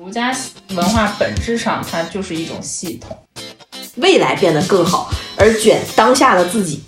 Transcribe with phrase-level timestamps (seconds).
[0.00, 0.34] 儒家
[0.70, 3.14] 文化本质上它就是一种系统，
[3.96, 6.82] 未来变得更好，而卷当下的自己。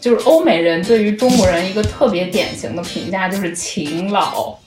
[0.00, 4.58] 就是欧美人对于中国人一个特别典型的评价就是勤劳。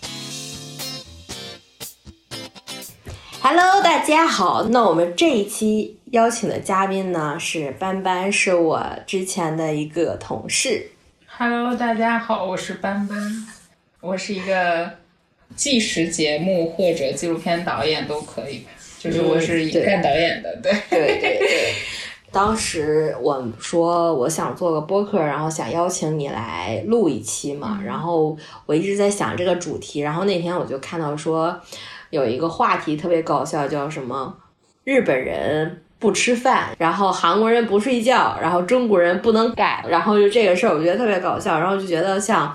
[3.42, 4.64] Hello，大家好。
[4.70, 10.92] 那我们这一期邀请的嘉宾呢是班班，是我之前的一个同事。
[11.28, 13.18] Hello，大家好，我是班班，
[14.00, 14.90] 我是一个
[15.56, 20.72] 纪实节目或者纪录片导演都可以吧，就是我是影片导演的，对。
[20.90, 21.74] 对对对。
[22.32, 31.58] 当时我说我想做个播客，然后想邀请你来录一期嘛，然后我一直在想这个主题，然后那天我就看到说
[32.10, 34.36] 有一个话题特别搞笑，叫什么
[34.84, 42.54] 日本人不吃饭，然后韩国人不睡觉，然后中国人不能改，然后就这个事儿我觉得特别搞笑，然后就觉得像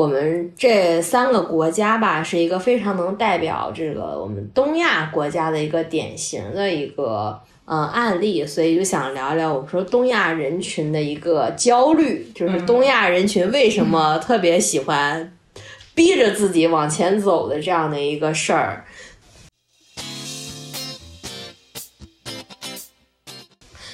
[0.00, 7.40] 我们这三个国家吧，是一个非常能代表这个我们东亚国家的一个典型的一个。
[7.66, 15.32] 呃，案例，所以就想聊聊我们说东亚人群的一个焦虑，就是东亚人群为什么特别喜欢
[15.94, 18.84] 逼着自己往前走的这样的一个事儿。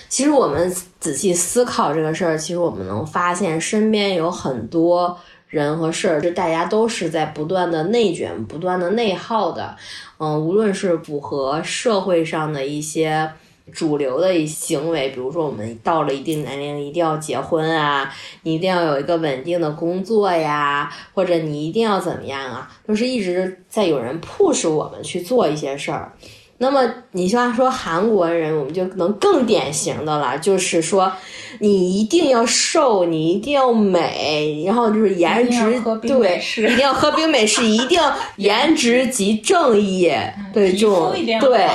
[0.09, 5.19] 其实我们仔细思考这个事儿，其实我们能发现身边有很多
[5.57, 9.77] 人和事儿，就大家都是在不断的内卷、不断的内耗的。
[10.19, 13.31] 嗯，无论是符合社会上的一些。
[13.73, 18.09] 主流的一行为，比如说我们到了一定年龄一定要结婚啊，
[18.45, 26.12] 你一定要有一个稳定的工作呀，或者你一定要怎么样啊，就是一直在有人 push 我们去做一些事儿。
[26.59, 31.12] 那么你像说韩国人，我们就能更典型的了，就是说
[31.61, 40.11] 你一定要瘦，你一定要美，然后就是颜值对，一定要喝冰美式，一定要颜值及正义，
[40.53, 41.67] 对这种对。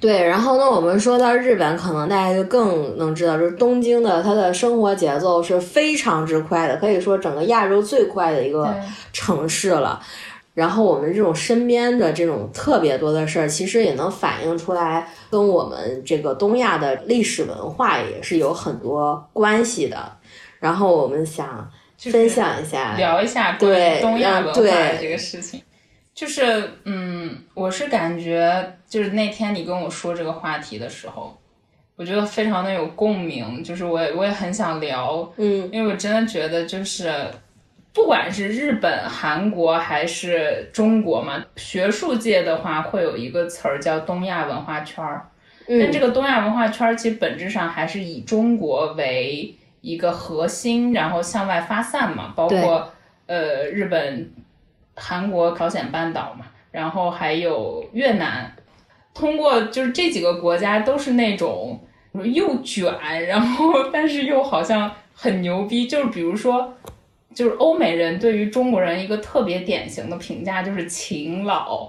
[0.00, 8.72] 对，然后呢，我们说到日本，可能大家就更能知道，就是东京的它的生活节奏是非常之快的，可以说整个亚洲最快的一个
[9.12, 10.00] 城市了。
[10.58, 20.18] 然后我们这种身边的这种特别多的事儿，其实也能反映出来，跟我们这个东亚的历史文化也是有很多关系的。
[20.58, 24.60] 然后我们想分享一下，聊一下对东亚文化
[25.00, 25.62] 这个事情。
[26.12, 31.38] 就是，嗯，我是感觉，就是那天你跟我说这个话题的时候，
[31.94, 33.62] 我觉得非常的有共鸣。
[33.62, 37.14] 就是我也我也很想聊，嗯，因为我真的觉得，就是
[37.98, 45.28] 不管是日本、韩国还是中国嘛，学术界的话会有一个词儿叫东亚文化圈儿。
[45.66, 52.92] 嗯、但这个东亚文化圈儿其实本质上还是以中国为一个核心，然后向外发散嘛，包括
[53.26, 54.30] 呃日本。
[55.00, 58.52] 韩国、朝鲜半岛嘛，然后还有越南，
[59.14, 61.80] 通过就是这几个国家都是那种
[62.12, 62.92] 又卷，
[63.28, 65.86] 然后但是又好像很牛逼。
[65.86, 66.74] 就是比如说，
[67.38, 71.88] 就是欧美人对于中国人一个特别典型的评价就是勤劳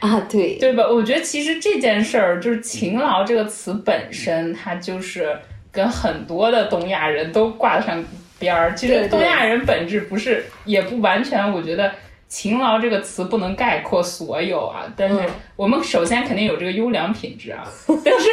[0.00, 0.86] 啊，对对吧？
[0.86, 5.34] 我觉得其实这件事儿就是勤劳这个词本身，它就是
[5.72, 8.04] 跟很多的东亚人都挂得上
[8.38, 8.74] 边儿。
[8.74, 11.90] 其实东亚人本质不是，也不完全，我觉得。
[12.28, 15.16] 勤劳这个词不能概括所有啊，但是
[15.56, 17.66] 我们首先肯定有这个优良品质啊。
[18.04, 18.28] 但是，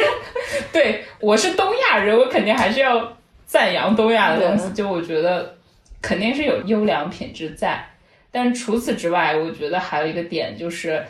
[0.72, 4.70] 对我是东亚人，我肯定还是要赞扬东亚的东西。
[4.72, 5.52] 就我觉得
[6.00, 7.84] 肯定是有优良品质在，
[8.30, 11.04] 但除此之外，我觉得还有一个点就是，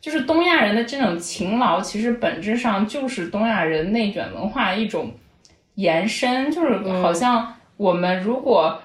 [0.00, 5.12] 就是东亚人的这种勤劳，其实本质上就是东亚人内卷文化一种
[5.74, 8.80] 延伸，就是好像我们如果。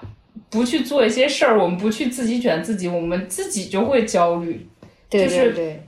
[0.48, 4.64] 不去做一些事儿，我们不去自己卷自己，我们自己就会焦虑。
[5.10, 5.82] 对对对，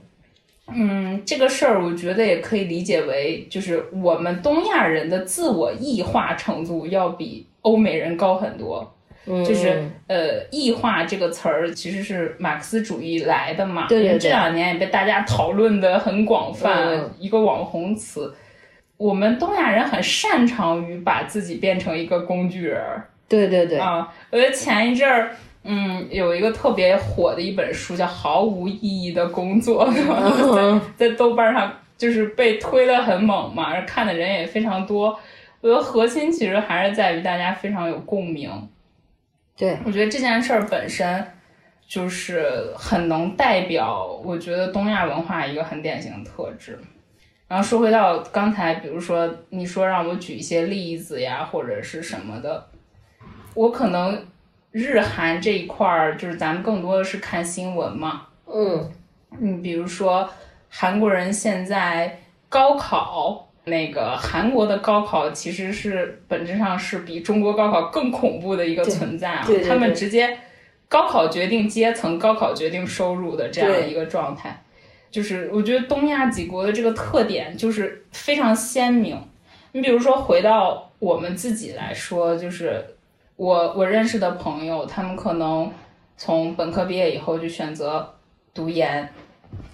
[0.67, 8.93] 嗯，这个事儿我觉得也可以理解为，就是我们东亚人的自我异化程度要比欧美人高很多。
[9.25, 18.33] 嗯，就是呃，异化这个词儿其实是马克思主义来的嘛，对对对，这两年也被大家讨论的很广泛，嗯、一个网红词。
[18.97, 22.81] 我们东亚人很擅长于把自己变成一个工具人。
[23.29, 24.11] 对对对啊！
[24.31, 25.31] 我觉得前一阵儿，
[25.63, 29.87] 嗯，有一个特别火的一本书叫《毫无意义的工作》，
[30.57, 35.17] 嗯 在在豆瓣上就是被推的很猛嘛，看的人也非常多。
[35.61, 38.49] 我觉得核心其实还是在于大家非常有共鸣。
[39.59, 41.27] 对，我觉得这件事儿本身
[41.85, 46.79] 就是很能代表，我觉得东亚文化一个很典型的特质。
[47.45, 52.65] 然后说回到刚才，比如说你说让我举一些例子呀，或者是什么的。
[53.53, 54.25] 我可能
[54.71, 58.27] 日韩这一块儿，就是咱们更多的是看新闻嘛。
[58.45, 58.89] 嗯，
[59.41, 60.29] 嗯，比如说，
[60.69, 62.17] 韩国人现在
[62.47, 63.48] 高考。
[63.69, 69.47] 那个韩国的高考其实是本质上是比中国高考更恐怖的一个存在啊！
[69.67, 70.37] 他们直接
[70.87, 74.63] 高考决定阶层，高考决定收入的这样一个状态，
[75.11, 79.17] 就是我觉得东亚几国的这个特点就是非常鲜明。
[79.71, 82.83] 你比如说回到我们自己来说，就是
[83.35, 85.71] 我我认识的朋友，他们可能
[86.17, 88.15] 从本科毕业以后就选择
[88.53, 89.07] 读研。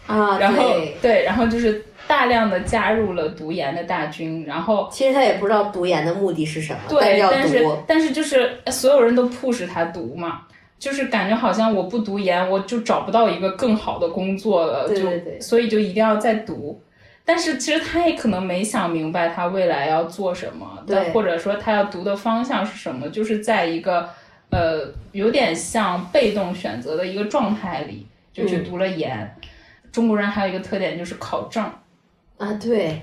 [0.08, 0.64] 啊，然后
[1.02, 10.42] 对，然后就是大量的加入了读研的大军，然后其实他也不知道读研的目的是什么，对，但是但是就是所有人都 push 他读嘛，
[10.78, 15.10] 就是感觉好像我不读研我就找不到一个更好的工作了，就
[15.42, 16.80] 所以就一定要再读，
[17.26, 24.08] 但是其实他也可能没想明白他未来要做什么，对，或者说他要读的方向是什么，就是在一个
[24.52, 24.82] 呃
[25.14, 29.36] 有点像被动选择的一个状态里就去读了研。
[29.96, 31.64] 中国人还有一个特点就是考证，
[32.38, 33.02] 啊，对，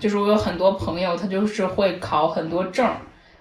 [0.00, 2.90] 就是我有很多朋友，他就是会考很多证，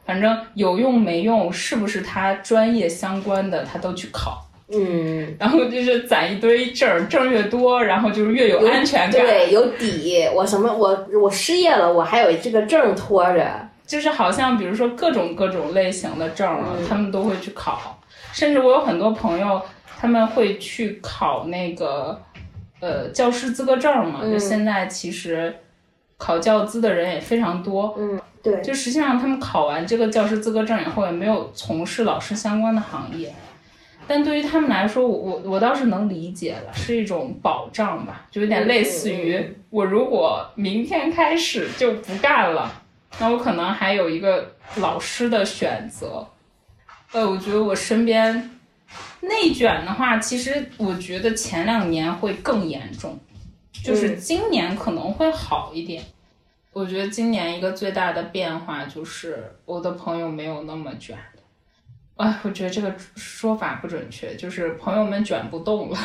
[0.06, 17.98] 反正有用没用，是不是他专业相关的，他都去考，嗯，然后就是攒一堆证，证越多，然后就是越有安全感，对，有底，我什么，我我失业了，我还有这个证拖着，就是好像比如说各种各种类型的证，他们都会去考，
[18.34, 19.62] 甚至我有很多朋友，
[19.98, 22.22] 他们会去考那个。
[22.80, 25.56] 呃，教师资格证嘛，就现在其实
[26.18, 27.96] 考教资的人也非常多。
[27.98, 33.34] 嗯，对，就实际上他们考完这个教师资格证以后，也没有从事老师相关的行业。
[34.06, 42.72] 但对于他们来说，我我我倒是能理解了，是一种保障吧，就有点类似于我如果明天开始就不干了，
[43.20, 46.28] 那我可能还有一个老师的选择。
[47.12, 48.52] 呃，我觉得我身边。
[49.28, 53.20] 内卷的话，其实我觉得前两年会更严重，
[53.84, 56.04] 就是今年可能会好一点。
[56.74, 61.24] 我觉得今年一个最大的变化就是我的朋友没有那么卷了。
[62.18, 65.98] 哎，我觉得这个说法不准确，就是朋友们卷不动了。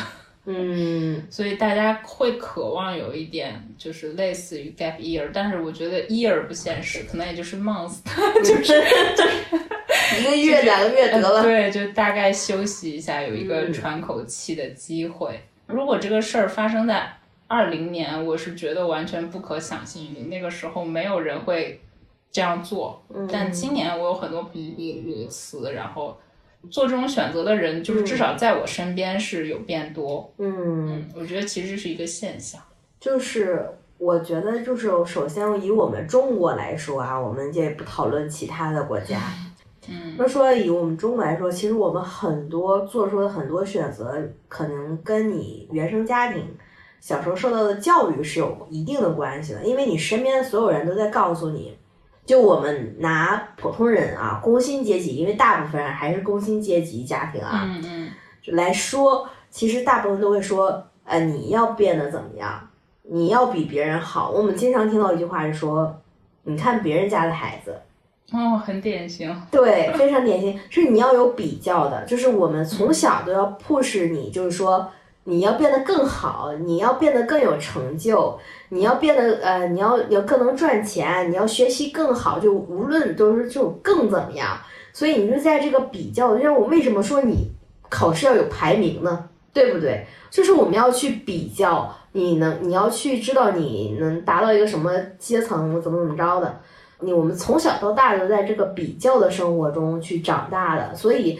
[0.45, 7.97] 嗯， 所以大家会渴望有一点，就是类似于 gap year，但是我觉得 year 不现实，可能也就是 month，
[8.43, 8.73] 就是
[10.19, 11.41] 一个月两个月得了。
[11.41, 15.39] 对，就大概休息一下，有一个喘口气的机会。
[15.67, 17.11] 如果这个事儿发生在
[17.47, 21.81] 二零年，我是觉得完全不可想象，那个时候没有人会
[22.31, 23.03] 这样做。
[23.31, 26.17] 但今年我有很多朋友如此，然后。
[26.71, 30.33] 做这种选择的人，就是至少在我身边是有变多。
[30.37, 32.61] 嗯，我觉得其实是一个现象。
[33.01, 33.67] 就是
[33.97, 39.19] 我觉得，就是首先以我们中国来说啊，我们也不讨论其他的国家。
[39.89, 46.43] 嗯，那说以我们中国来说，其实我们很多做出的很多选择，可能跟你原生家庭
[46.99, 51.77] 小时候受到的教育是有一定的关系的，因为你身边的所有人都在告诉你。
[52.25, 62.69] 就我们拿普通人啊，工薪阶级，因为大部分人还是工薪阶级家庭啊，嗯嗯，来说，其实大部分都会说，呃，你要变得怎么样？
[63.01, 64.31] 你要比别人好。
[64.31, 65.99] 我们经常听到一句话是说，
[66.43, 67.75] 你看别人家的孩子，
[68.31, 74.89] 哦，很典型，对，非常典型，是你要有比较的，就是我们从小都要 push 你，就是说。
[75.25, 78.37] 你要变得更好，你要变得更有成就，
[78.67, 84.57] 你要变得呃，你要要更能赚钱，你要学习更好，就无论都是就更怎么样。
[84.91, 87.49] 所以你就在这个比较，就像我为什么说你
[87.87, 89.29] 考试要有排名呢？
[89.53, 90.05] 对不对？
[90.29, 96.59] 就是我们要去比较，你能你要去知道你能达到一个什么阶层，怎么怎么着的。
[97.03, 101.39] 你我们从小到大都在这个比较的生活中去长大的，所以。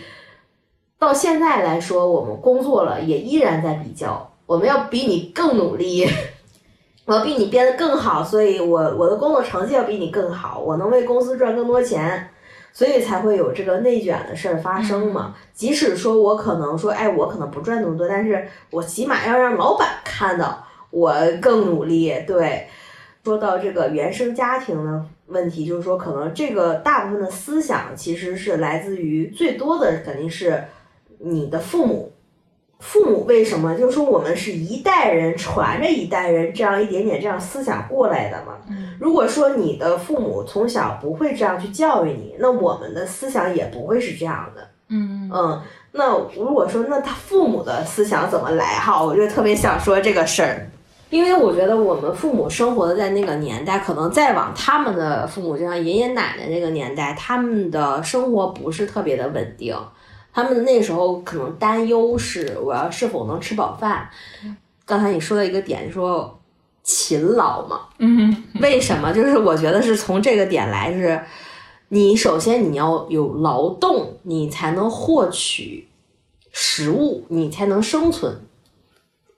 [1.00, 6.08] 到现在来说，我们工作了也依然在比较，我们要比你更努力，
[7.04, 12.30] 我要比你变得更好，所以我我的工作成绩要比你更好，我能为公司赚更多钱，
[12.72, 15.36] 所以才会有这个内卷的事儿发生嘛。
[15.52, 22.14] 即使说我可能说，哎，我可能不赚那么多，但是我起码要让老板看到我更努力。
[22.26, 22.70] 对，
[23.24, 30.64] 说到这个原生家庭的问题，就是说可能这个大部分的思想其实是来自于最多的肯定是。
[31.26, 32.12] 你的父母，
[32.80, 33.78] 父母为什么？
[33.78, 38.58] 就是说我们是一代人传着一代人这样一点点这样思想过来的嘛。
[39.00, 44.68] 如果说你的父母从小不会这样去教育你，那我们的思想也不会是这样的。
[44.90, 45.62] 嗯嗯。
[45.94, 48.66] 那如果说那他父母的思想怎么来？
[48.66, 50.70] 哈，我就特别想说这个事儿，
[51.14, 59.78] 因为我觉得我们父母生活的在那个年代，可能再往他们的父母，就像爷爷奶奶那个年代，他们的生活不是特别的稳定。
[60.34, 64.10] 他们那时候可能担忧是我要是否能吃饱饭，
[64.88, 66.40] 刚才你说的一个点，说
[66.82, 69.14] 勤劳嘛，嗯，为什么？
[69.14, 71.22] 就是我觉得是从这个点来是，
[71.90, 75.88] 你首先你要有劳动，你才能获取
[76.52, 78.36] 食物，你才能生存。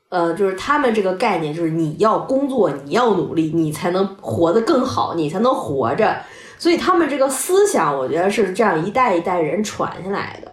[0.10, 6.18] 呃，就是他们这个概念，就是你要工作，你要努力，你才能活得更好，你才能活着。
[6.58, 10.52] 所以他们这个思想，我觉得是这样一代一代人传下来的。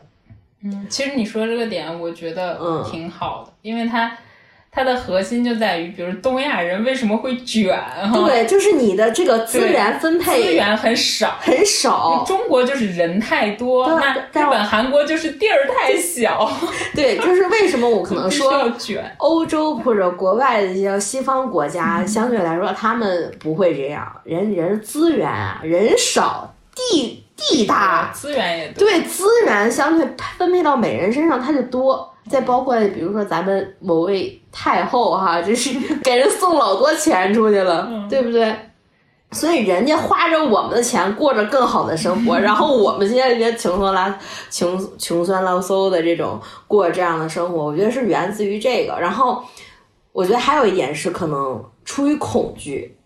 [0.64, 4.16] 嗯，其实你说这个点，我觉得嗯挺好的，因为它
[4.74, 11.36] 它的核心就在于，比如东亚人为什么会卷哈，对，就是你的这个资源分配资源很少。
[11.42, 12.24] 很少。
[12.26, 16.50] 中国就是人太多，对那日本、韩国就是地儿太小，
[16.94, 19.14] 对，就是为什么我可能说要说卷。
[19.18, 32.11] 欧洲或者国外的一些西方国家，相对来说他们不会这样，人人资源啊，人少，地地大，资源也多，对资源相对分配到每人身上它就多。
[32.30, 38.54] 再包括比如说咱们某位太后哈， 就是给人送老多钱出去了，对不对？
[39.32, 44.18] 所以人家花着我们的钱过着更好的生活， 然后我们现在这些穷酸拉
[44.50, 46.38] 穷穷酸拉嗖的这种
[46.68, 48.94] 过这样的生活，我觉得是源自于这个。
[49.00, 49.42] 然后
[50.12, 52.96] 我觉得还有一点是可能出于恐惧，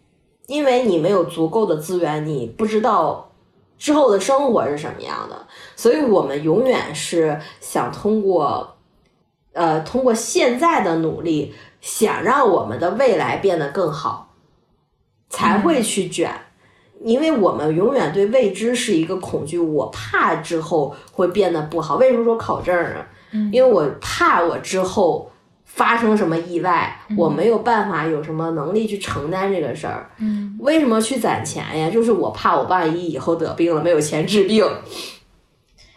[0.49, 3.31] 因为你没有足够的资源，你不知道
[3.79, 5.47] 之后的生活是什么样的，
[5.77, 8.76] 所以我们永远是想通过。
[9.57, 14.35] 呃，通过现在的努力，想让我们的未来变得更好，
[15.31, 16.31] 才会去卷。
[17.03, 21.97] 因为我们永远对未知是一个恐惧，我怕之后会变得不好。
[21.97, 23.05] 为什么说考证呢？
[23.53, 25.31] 因为我怕我之后
[25.65, 30.11] 发生什么意外，我没有办法有什么能力去承担这个事儿。
[30.19, 31.91] 嗯，为什么去攒钱呀？
[31.91, 34.65] 就是我怕我万一以后得病了没有钱治病。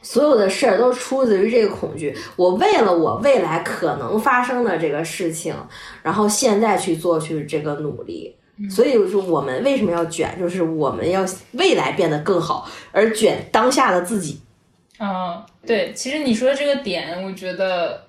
[0.09, 2.17] 所有的事儿都出自于这个恐惧。
[2.35, 5.53] 我为了我未来可能发生的这个事情，
[6.01, 8.35] 然后现在去做去这个努力。
[8.71, 14.41] 所以就是我们为什么要卷，就是我们要未来变得更好，而卷当下的自己。
[14.99, 18.03] 嗯，对，其实你说的这个点，我觉得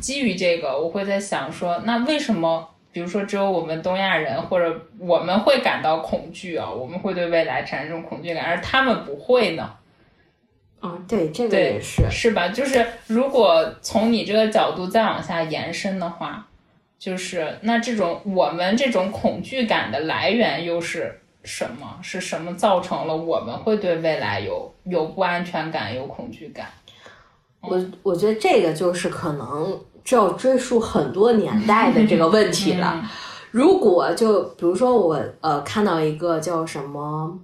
[0.00, 9.70] 基于这个，我会在想说，那为什么，比如说只有我们东亚人或者我们会感到恐惧啊，我们会对未来产生这种恐惧感，而他们不会呢？
[10.82, 12.08] 嗯，对，这个也是。
[12.10, 12.48] 是吧？
[12.48, 16.46] 就是如果从你这个角度再往下延伸的话，
[16.98, 21.98] 就是那这种我们这种恐惧感的来源又是什么？
[22.02, 26.66] 是什么造成了我们会对未来有有不安全感、有恐惧感？
[27.60, 33.04] 我我觉得这个就是可能就要追溯很多年代的这个问题了。
[33.50, 37.36] 如果就比如说我呃看到一个叫什么，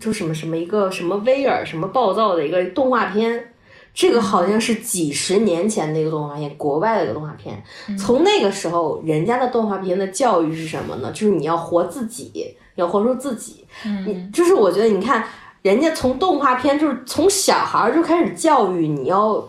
[0.00, 3.52] 就什么什么一个什么威尔什么暴躁的一个动画片，
[3.92, 7.62] 这个好像是几十年前的一个动画片，国外的一个动画片。
[7.98, 11.10] 从那个时候，人家的动画片的教育是什么呢？
[11.12, 13.64] 就是你要活自己，要活出自己。
[13.84, 15.24] 嗯，就是我觉得你看，
[15.62, 19.42] 人家从动画片就是从小孩儿就开始教育你要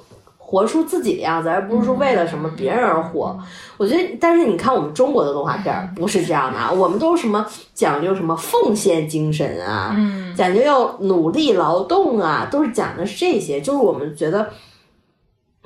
[0.47, 3.37] 活出自己的样子，而不是说为了什么别人而活。
[3.77, 13.59] 我觉得，但是你看我们中国的动画片儿不是这样的啊，我们都是什么讲究什么奉献精神啊，嗯讲究要努力劳动啊，都是讲的是这些。
[13.59, 14.49] 就是我们觉得。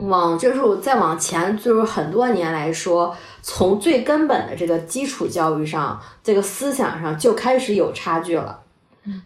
[0.02, 8.62] 往就是再往前，就是很多年来说，从最根本的这个基础教育上，这个思想上就开始有差距了。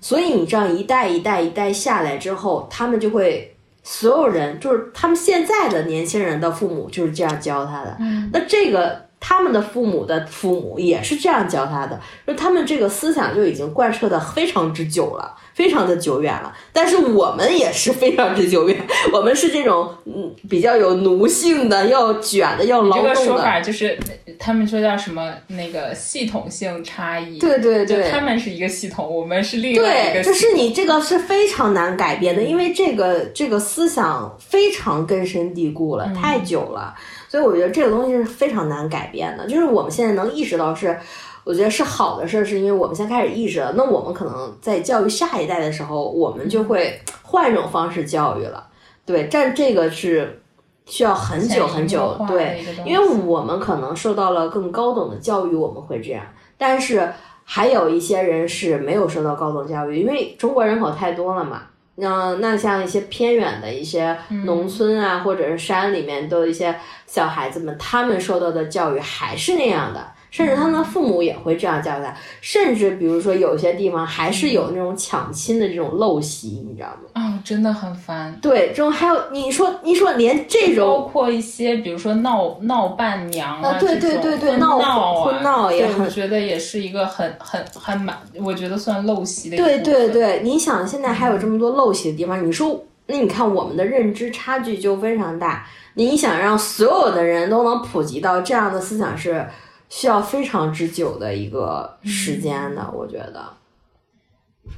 [0.01, 3.52] 所以你这样一代一代一代下来之后，他们就会
[3.83, 7.95] 所有人就是他们现在的年轻人的父母就是这样教他的。
[7.99, 15.35] 嗯那这个他们的父母的父母也是这样教他的，就他们这个思想就已经贯彻的非常之久了。
[15.53, 18.77] 非常的久远了，但是我们也是非常之久远，
[19.13, 23.37] 我们是这种嗯比较有奴性的，要卷的，要劳动这个说。
[23.37, 23.97] 法就是
[24.39, 30.33] 他们说叫什么那个系统性差异，对对就对，他们是一个系统，我们是另外一，个系统。
[30.33, 36.95] 就是你这个是非常难改变的，因为这个这个思想非常根深蒂固了，太久了，
[37.29, 39.45] 所以我觉得这个东西是非常难改变的。
[39.45, 40.97] 就是我们现在能意识到是，
[41.43, 43.73] 我觉得是好的事儿，是因为我们先开始意识了。
[43.75, 48.67] 那我们可能在教育下一代的时候，我们就会换一种方式教育了。
[49.05, 50.41] 对，但这个是
[50.85, 56.23] 需要很久很久，对，因为我们可能受到了更高等的教育，我们会这样，
[56.57, 57.11] 但是
[57.43, 61.63] 还有一些人是没有受到高等教育，因为中国人口太多了嘛。
[61.95, 70.03] 那那像一些偏远的一些农村啊，或者是山里面，都有一些小孩子们，他们受到的教育还是那样的，
[70.33, 72.11] 甚至他们的父母也会这样教育他。
[72.41, 76.97] 甚至比如说有些地方还是有那种抢亲的这种陋习，你知道吗？
[77.13, 78.35] 啊，真的很烦。
[78.41, 89.57] 对，这种还有你说你说连这种包括一些，比如说闹闹伴娘啊，对对对对，闹闹婚闹也很，我觉得也是一个很很很蛮，我觉得算陋习的。
[89.57, 95.67] 对对对，你想现在还有这么多陋习的地方，你说那你看我们的认知差距就非常大。
[95.95, 99.45] 你想让所有的人都能普及到这样的思想，是
[99.95, 103.53] 需要非常之久的一个时间的，我觉得。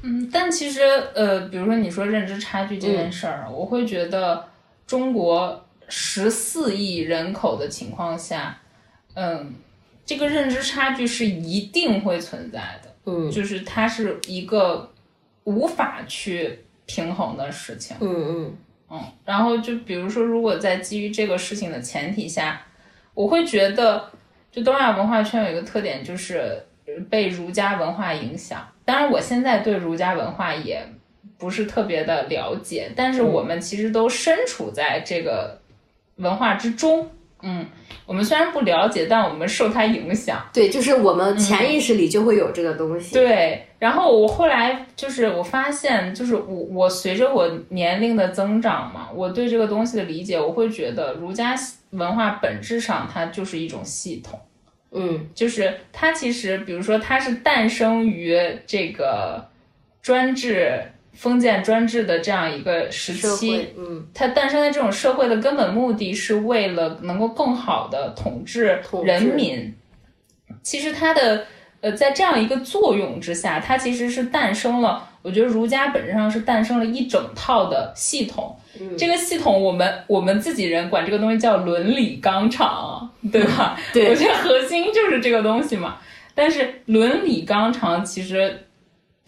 [0.02, 0.82] 嗯，但其实
[1.14, 4.46] 呃，比如说你说认知差距这件事儿，我会觉得
[4.86, 8.58] 中国十四亿人口的情况下，
[9.14, 9.54] 嗯，
[10.04, 12.94] 这个认知差距是一定会存在的。
[13.06, 14.92] 嗯，就是它是一个
[15.44, 17.96] 无法去平衡的事情。
[18.00, 18.56] 嗯嗯。
[18.90, 22.60] 嗯，然后就比如说，如果在基于这个事情的前提下，
[23.14, 24.10] 我会觉得，
[24.56, 26.66] 就东亚文化圈有一个特点，就是
[27.10, 28.66] 被儒家文化影响。
[28.86, 30.82] 当然，我现在对儒家文化也
[31.36, 35.60] 不是特别的了解，但是我们其实都身处在这个
[36.16, 37.06] 文化之中。
[37.42, 37.66] 嗯，
[38.06, 40.42] 我们虽然不了解，但我们受它影响。
[40.54, 43.12] 对，就是我们潜意识里就会有这个东西。
[43.12, 51.54] 对，然后我后来就是我发现，就是我我随着我年龄的增长嘛，我对这个东西的理解，我会觉得儒家
[51.90, 54.40] 文化本质上它就是一种系统。
[54.96, 58.36] 嗯，就是它其实，比如说它是诞生于
[58.66, 59.48] 这个
[60.02, 60.82] 专制。
[61.18, 69.74] 封建专制的这样一个时期，嗯，它诞生在这种社会的根本目的是为了能够更好的统治人民。
[70.62, 71.46] 其实它的
[71.86, 75.08] 呃，在这样一个作用之下，它其实是诞生了。
[75.22, 78.56] 我觉得儒家本质上是诞生了一整套的系统。
[78.98, 83.78] 这个系统，我们我们自己人管这个东西叫伦理纲常，对吧？
[83.92, 85.98] 对，我觉得核心就是这个东西嘛。
[86.34, 88.62] 但是伦理纲常其实。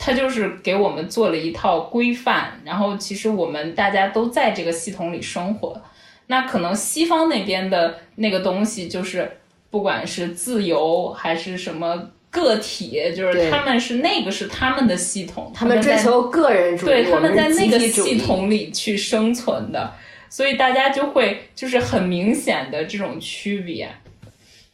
[0.01, 5.83] 它就是给我们做了一套规范，然后其实我们大家都在这个系统里生活。
[6.29, 9.29] 那可能西方那边的那个东西，就是
[9.71, 19.93] 不管是自由还是什么个体，就是他们是那个是他们的系统，他们追求个人主义，对，他们在那个系统里去生存的，
[20.29, 23.89] 所以大家就会就是很明显的这种区别。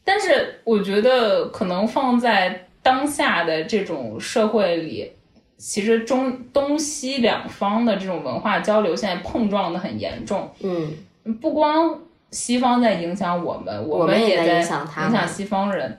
[0.04, 2.66] 但是我觉得可能放在。
[2.84, 5.10] 当下的这种社会里，
[5.56, 10.52] 其实中东西两方的这种文化交流现在碰撞的很严重。
[10.60, 10.92] 嗯，
[11.40, 11.98] 不光
[12.30, 15.98] 西方在影响我们，我们也在影响西方人。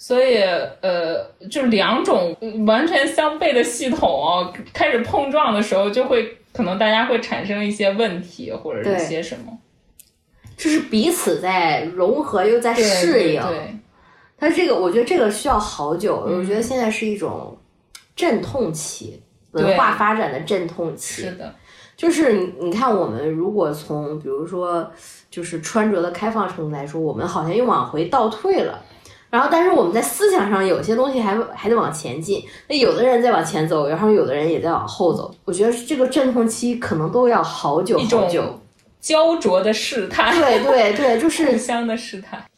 [0.00, 0.36] 所以，
[0.80, 2.34] 呃，就两种
[2.64, 9.58] 完全相悖的系统开始碰撞的时候，就会可能大家会产生一些问题，或者一些什么，
[10.56, 13.42] 就是彼此在融合又在适应。
[13.42, 13.74] 对。
[14.38, 16.14] 它这个，我觉得这个需要好久。
[16.14, 17.58] 我觉得现在是一种
[18.14, 21.22] 阵痛期，文化发展的阵痛期。
[21.22, 21.52] 是的，
[21.96, 24.88] 就是你你看，我们如果从比如说
[25.28, 28.80] 就是穿着的开放程度来说，我们好像又往回倒退了。
[29.30, 32.42] 然后，但是我们在思想上有些东西还还得往前进。
[32.66, 35.34] 那有的人在往前走，然后有的人也在往后走。
[35.44, 38.58] 我觉得这个阵痛期可能都要好久好久，
[39.00, 40.34] 焦灼的试探。
[40.34, 42.42] 对对对，就是互相的试探。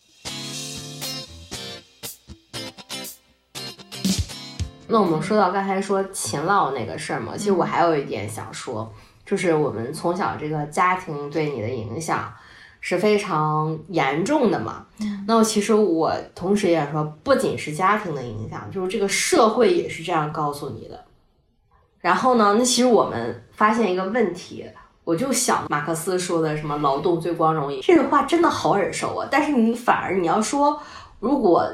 [4.87, 8.93] 那我们说到刚才说勤劳那个事儿嘛，其实我还有一点想说，
[9.27, 12.33] 就是我们从小这个家庭对你的影响
[12.81, 14.87] 是非常严重的嘛。
[15.27, 20.99] 那其实我同时也说，不仅是家庭的影响，就是这个社会也是这样告诉你的。
[22.01, 24.65] 然后呢，那其实我们发现一个问题，
[25.05, 29.29] 我就想马克思说的什么“劳动最光荣”这句话真的好耳熟啊。
[29.31, 30.81] 但是你反而你要说，
[31.19, 31.67] 如果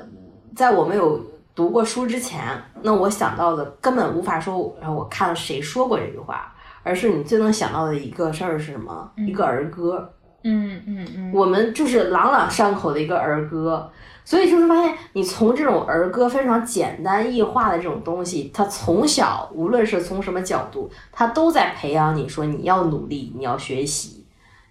[0.54, 2.42] 在我没有读过书之前，
[2.82, 9.10] 那我想到的根本无法说，然后我看了谁说过这句话，而是你最能想到的一个事儿是什么？
[9.16, 10.12] 一个儿歌。
[10.46, 11.32] 嗯嗯嗯。
[11.34, 13.90] 我们就是朗朗上口的一个儿歌，
[14.24, 24.24] 所以就是发现，你从这种儿歌非常简单易化的这种东西，它从小无论是从什么角度，它都在培养你说你要努力，你要学习，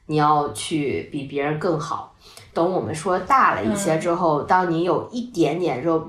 [0.06, 2.16] 你要去比别人更好。
[2.54, 6.08] 等我们说大了一些之后，当你有一点点肉。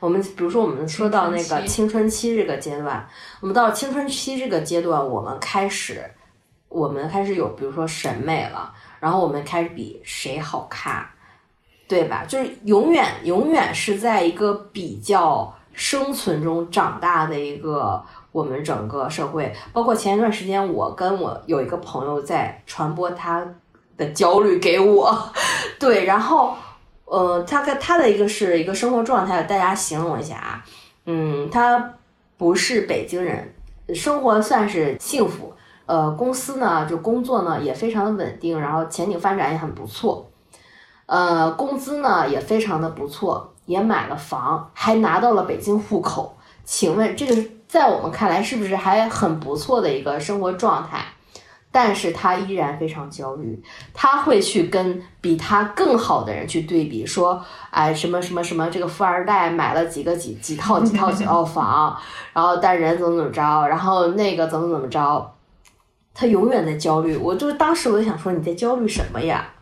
[0.00, 3.06] 我们比如说，我们说到那个青春期这个阶段，
[3.40, 6.04] 我们到青春期这个阶段，我们开始，
[6.72, 11.06] 我们开始有比如说审美了，然后我们开始比谁好看，
[11.86, 12.24] 对吧？
[12.26, 19.54] 就是永远永远是在一个比较生存中长大的一个我们整个社会。
[19.72, 23.46] 包括前一段时间，我跟我有一个朋友在传播他
[23.96, 25.32] 的焦虑给我，
[25.78, 26.54] 对，然后。
[27.04, 30.64] 呃，他跟他的一个是一个生活状态，大家形容一下啊。
[31.04, 31.92] 嗯，他
[32.38, 33.54] 不是北京人，
[33.94, 35.52] 生活算是幸福。
[35.92, 40.26] 呃，公司呢，就工作呢也非常的稳定，然后前景发展也很不错。
[41.04, 46.34] 呃，工资呢也非常的不错，也买了房，还拿到了北京户口。
[46.64, 47.36] 请问这个
[47.68, 51.04] 在我们看来是不是还很不错的一个生活状态？
[51.70, 57.38] 但是他依然非常焦虑，他会去跟比他更好的人去对比，说，
[57.70, 61.94] 哎，什么什么什么，这个富二代买了几个几几套几套几套房，
[62.32, 65.34] 然后但人怎么怎么着，然后那个怎么怎么着，
[66.14, 67.16] 他永远在焦虑。
[67.16, 69.52] 我就当时我就想说，你在焦虑什么呀？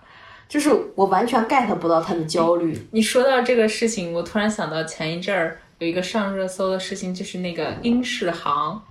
[0.48, 2.88] 就是我完全 get 不到他的焦虑。
[2.90, 8.82] 你说到这个事情，我突然想到前一阵儿有一个上热搜的事情，就是那个殷世航，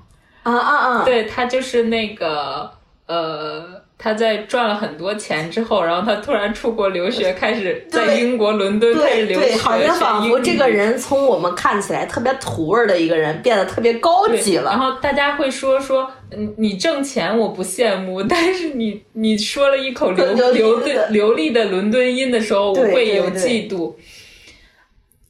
[0.44, 1.04] 啊啊啊！
[1.06, 2.72] 对他就是那个。
[3.10, 9.58] 呃，他在赚了很多钱之后，然后他突然出国留学，开始在英国伦敦开始留学。
[9.58, 14.72] 好像仿佛这个人从我们看起来特别土味的一个人，变得特别高级了。
[14.72, 23.94] 然后大家会说说，嗯，你挣钱我不羡慕，但是你你说了一口流流流利的伦敦音的时候，我会有嫉妒。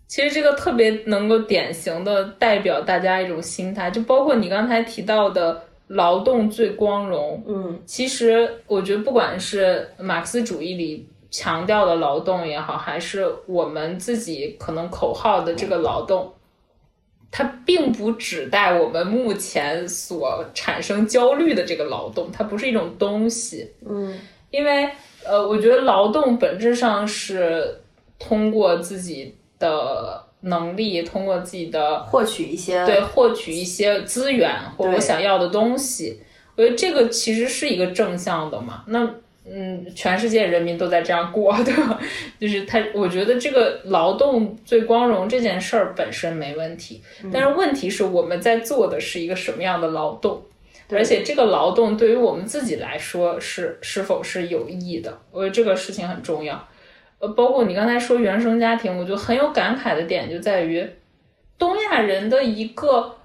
[0.08, 5.63] 其实这个特别能够典型的代表大家一种心态，就包括你刚才提到的。
[5.89, 7.43] 劳动最光荣。
[7.47, 16.32] 嗯，其实我觉得，不管是马克思主义里强调的劳动也好，还是我们自己可能口号的这个劳动，
[17.32, 23.71] 它并不指代我们目前所产生焦虑的这个劳动，它不是一种东西。
[23.88, 24.17] 嗯，
[24.52, 24.89] 因为
[25.25, 27.82] 呃，我觉得劳动本质上是
[28.17, 30.29] 通过自己的。
[30.41, 36.21] 能力通过自己的获取一些对获取一些资源或我想要的东西，
[36.56, 38.84] 我觉得这个其实是一个正向的嘛。
[38.88, 39.10] 那
[39.52, 41.99] 嗯，全世界人民都在这样过， 对吧？
[42.39, 47.02] 就是他，我觉得这个劳动最光荣这件事儿本身没问题，
[47.34, 50.43] 但是问题是我们在做的是一个什么样的劳动，
[50.91, 55.19] 而且这个劳动对于我们自己来说是是否是有意义的？
[55.32, 56.67] 我觉得这个事情很重要。
[57.19, 60.89] 呃，包括你刚才说原生家庭，我觉得很有感慨的点就在于，
[61.58, 63.17] 东亚人的一个，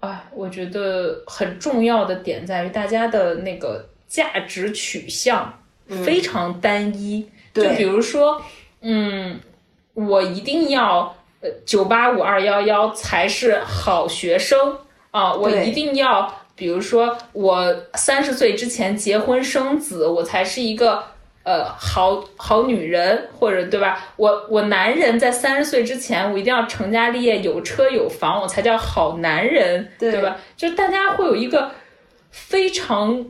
[0.00, 5.58] 啊，我觉得很重要的点在于大家的那个价值取向
[6.04, 7.26] 非常单一。
[7.54, 8.42] 就比如说，
[8.82, 9.40] 嗯，
[9.94, 14.76] 我一定要呃九八五二幺幺才是好学生
[15.10, 21.13] 啊，我一定要，比如说我三十岁之前结婚生子，我才是一个。
[21.44, 24.02] 呃，好好女人，或者对吧？
[24.16, 30.36] 我我男人在三十岁之前，我一定要成家立业，有车有房，我才叫好男人，对吧？
[30.56, 31.70] 就大家会有一个
[32.30, 33.24] 非常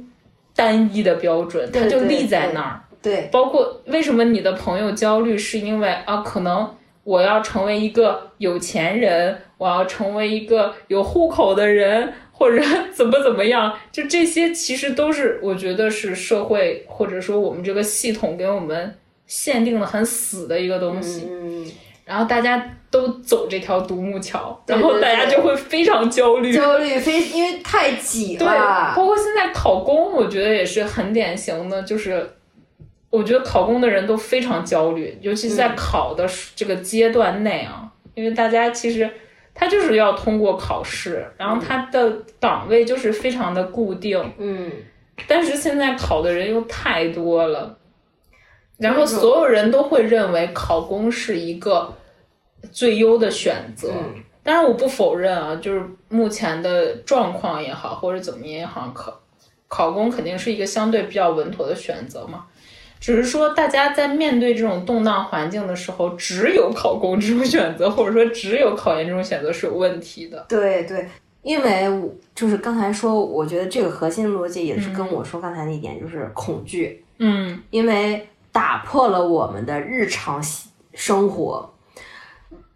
[0.55, 2.81] 单一的标准，他就立在那儿。
[3.03, 6.73] 对，包括为什么你的朋友焦虑，是因为啊，可能
[7.03, 12.13] 我要成为一个有钱人，我要成为一个有户口的人。
[12.37, 12.61] 或者
[12.93, 18.93] 怎么怎么样，就这些其实都是我觉得是社会或者说我们这个系统给我们
[19.29, 21.29] 限定的很死的一个东西。
[21.31, 21.65] 嗯，
[22.05, 28.41] 然后大家都走这条独木桥，然后大家就会非常焦虑，焦虑 非因为太挤了。
[28.41, 32.29] 对，包括现在考公，我觉得也是很典型的，就是
[33.11, 39.09] 我觉得考公的人都非常焦虑，尤其是在考的这个阶段内啊，因为大家其实。
[39.55, 44.71] 他就是要通过考试，然后他的岗位就是非常的固定，嗯，
[45.29, 47.79] 但是现在考的人又太多了，
[48.79, 51.95] 然后所有人都会认为考公是一个
[52.73, 53.93] 最优的选择，
[54.43, 59.21] 当然我不否认啊，就是目前的状况也好，或者怎么也好，考
[59.69, 62.47] 考公肯定是一个相对比较稳妥的选择嘛。
[63.01, 70.45] 只是说，大家在面对这种动荡环境的时候，只有考公这种选择，或者说只有考研这种选择是有问题的。
[70.49, 71.07] 对对，
[71.43, 71.87] 因为
[72.35, 77.05] 就是刚才说，我觉得这个核心逻辑也是跟我说刚才那一点，就是恐惧。
[77.19, 80.43] 嗯，因为打破了我们的日常
[80.95, 81.75] 生活，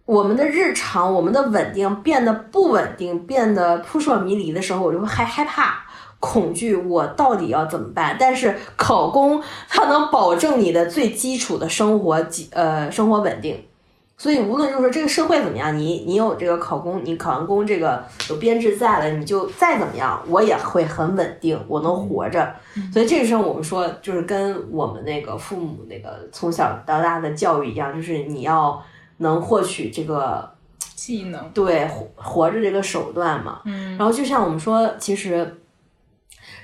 [0.04, 5.87] 我们的日常，我们的稳定变得不稳定，变得扑朔迷离的时候，我就会害害怕。
[6.20, 8.16] 恐惧，我到底要怎么办？
[8.18, 13.64] 但是考公它能保证你的最基础的生活，呃，生活稳定。
[14.20, 22.52] 所以无论就是说这个社会怎么样，你你有这个考公，你考完公这个有编制在了，你就再怎么样，我也会很稳定，我能活着。
[22.92, 28.83] 所以这个时候我们说，就是跟我们那个父母那个从小到大的教育一样，就是你要
[29.18, 30.50] 能获取这个
[30.96, 33.61] 技能，对，活活着这个手段嘛。
[33.66, 35.61] 嗯，然后就像我们说，其实。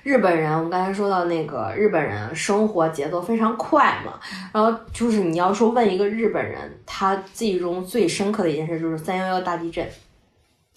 [0.05, 4.21] 日本人，我们刚才说到那个日本人生活节奏非常快嘛，
[4.53, 9.89] 然后就是你要说问一个日本人，他记忆中最深刻的一件事就是三幺幺大地震。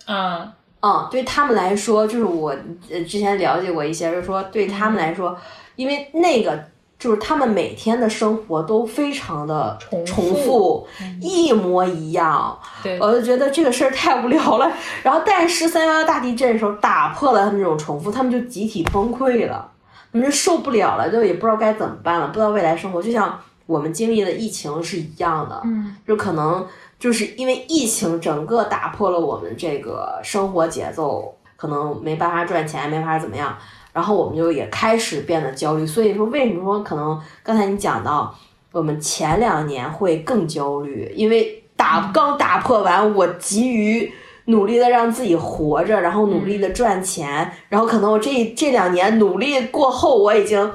[0.05, 2.55] 啊，嗯，对他们来说，就是我
[2.89, 5.37] 呃之前了解过一些，就是说对他们来说，
[5.75, 6.63] 因为那个
[6.99, 10.87] 就是他们每天的生活都非常的重重复复，
[11.21, 12.57] 一模一样。
[12.81, 14.71] 对，我就觉得这个事儿太无聊了。
[15.03, 19.69] 然后，但是三幺幺大地震的时候打破了他们这种重复，他们就集体崩溃了，
[20.11, 22.99] 他们就受不了了，就也不知道该怎么办了，不知道未来生活。
[23.01, 26.65] 就像我们经历的疫情是一样的，嗯，就可能
[26.97, 33.55] 就是因为疫情整个打破了我们这个生活节奏，可能没办法赚钱，没法怎么样。
[33.97, 38.31] 然后我们就也开始变得焦虑，所以说为什么说可能刚才你讲到，
[38.71, 44.13] 我们前两年会更焦虑，因为打刚打破完，我急于
[44.45, 50.71] 努力的让自己活着，然后努力的赚钱，然后可能我这这两年努力过后，我已经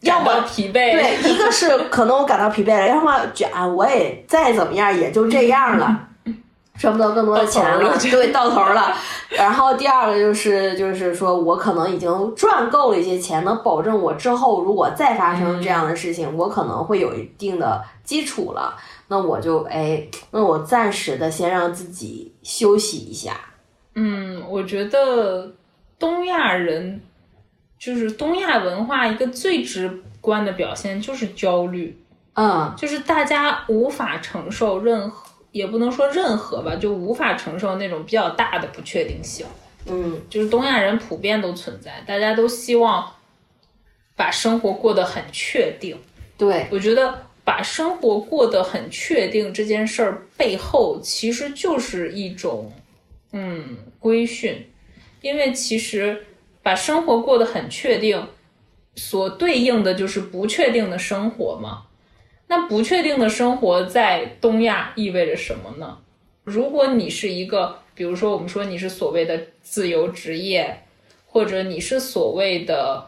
[0.00, 6.08] 要么疲惫，对，一个是可能我感到疲惫了，要么卷，我也再怎么样也就这样了。
[6.76, 8.92] 赚不到更多的钱了，对，到头了。
[9.30, 18.76] 然后第二个就是，就是说我可能已经赚够了一些钱，能保证我之后如果再发生这样的事情，我可能会有一定的基础了。
[19.08, 23.38] 那我就哎，那我暂时的先让自己休息一下。
[23.94, 25.52] 嗯，我觉得
[25.98, 27.00] 东亚人
[27.78, 31.96] 就是东亚文化一个最直观的表现就是焦虑，
[32.34, 35.23] 嗯，就是大家无法承受任何，
[35.54, 39.46] 也不能说任何吧，就无法承受那种比较大的不确定性。
[39.86, 43.08] 嗯，就是东亚人普遍都存在，大家都希望
[44.16, 45.96] 把生活过得很确定。
[46.36, 52.72] 对，我觉得把生活过得很确定这件事儿背后，其实就是一种
[53.30, 54.66] 嗯规训，
[55.20, 56.26] 因为其实
[56.64, 58.26] 把生活过得很确定，
[58.96, 61.84] 所对应的就是不确定的生活嘛。
[62.46, 65.98] 那不确定的生活在东亚意味着什么呢？
[66.44, 70.82] 如果你是一个，比如说我们说你是所谓的自由职业，
[71.26, 73.06] 或者你是所谓的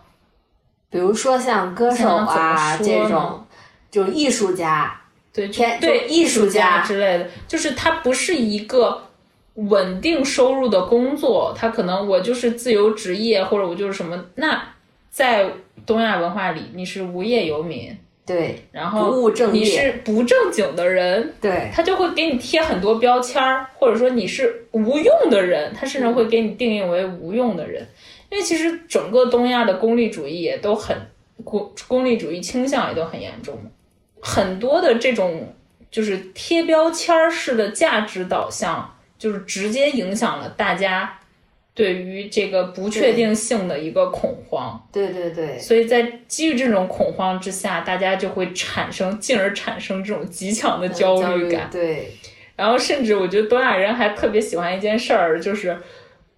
[0.89, 3.47] 比如说像歌手啊这种，
[3.91, 5.01] 就艺术家，
[5.33, 9.03] 对偏对艺术家之类的，就是它不是一个
[9.55, 14.25] 稳定收入的工作，它可能我就是自由职业，或者我就是什么。
[14.37, 14.63] 那
[15.11, 15.53] 在
[15.85, 27.87] 东亚文化里，你是无业游民，对，然后不务正你，是不正经的人，对，他就会给你贴很多标签儿，或者说你是无用的人，他甚至会给你定义为无用的人。
[28.29, 30.97] 因为其实整个东亚的功利主义也都很
[31.45, 33.57] 功功利主义倾向也都很严重，
[34.21, 35.55] 很多的这种
[35.89, 41.17] 就是贴标签儿式的价值导向，就是直接影响了大家
[41.77, 44.89] 对于这个不确定性的一个恐慌。
[44.91, 51.69] 对对对，所以在基于这种恐慌之下，大家就会产生，进而产生这种极强的焦虑感。
[51.71, 52.11] 对，
[52.57, 55.79] 然后甚至我觉得东亚人还特别喜欢一件事儿，就是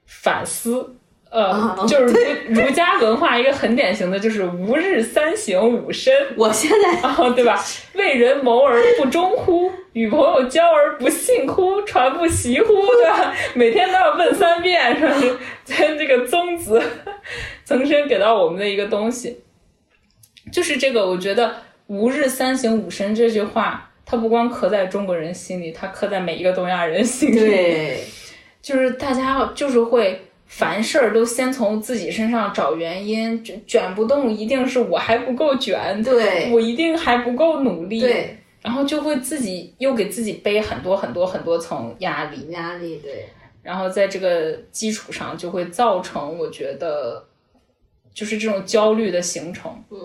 [0.05, 0.97] 反思。
[1.31, 2.07] 呃，啊就是
[2.49, 7.01] 儒儒家文化一个很典型的就是吾日三省吾身，我现在
[7.37, 7.63] 对吧？
[7.95, 9.71] 为人谋而不忠乎？
[9.93, 11.83] 与朋友交而不信乎？
[11.83, 12.67] 传不习乎？
[12.73, 13.35] 对吧？
[13.55, 16.81] 每天都要问三遍，说是咱 这个宗子
[17.65, 19.41] 曾参给到我们的一个东西，
[20.53, 21.05] 就是这个。
[21.05, 21.57] 我觉得
[21.89, 27.39] “吾日三省吾身”这句话，它不光刻在中国人心里，它刻在每一个东亚人心里。
[27.39, 28.05] 对，
[28.63, 43.29] 就是大家就是会凡事儿都先从自己身上找原因，卷卷不动，一定是我还不够卷，对我一定还不够努力，对，然后就会自己又给自己背很多很多很多层压力，压力，对，
[43.63, 47.23] 然后在这个基础上就会造成我觉得
[48.15, 49.99] 就是这种焦虑的形成，嗯，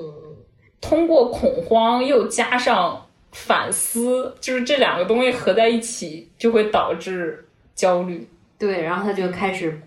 [0.82, 8.28] 通过恐慌又加上反思，就是这两个东西合在一起，就会导致焦虑。
[8.60, 9.82] 对，然后他就开始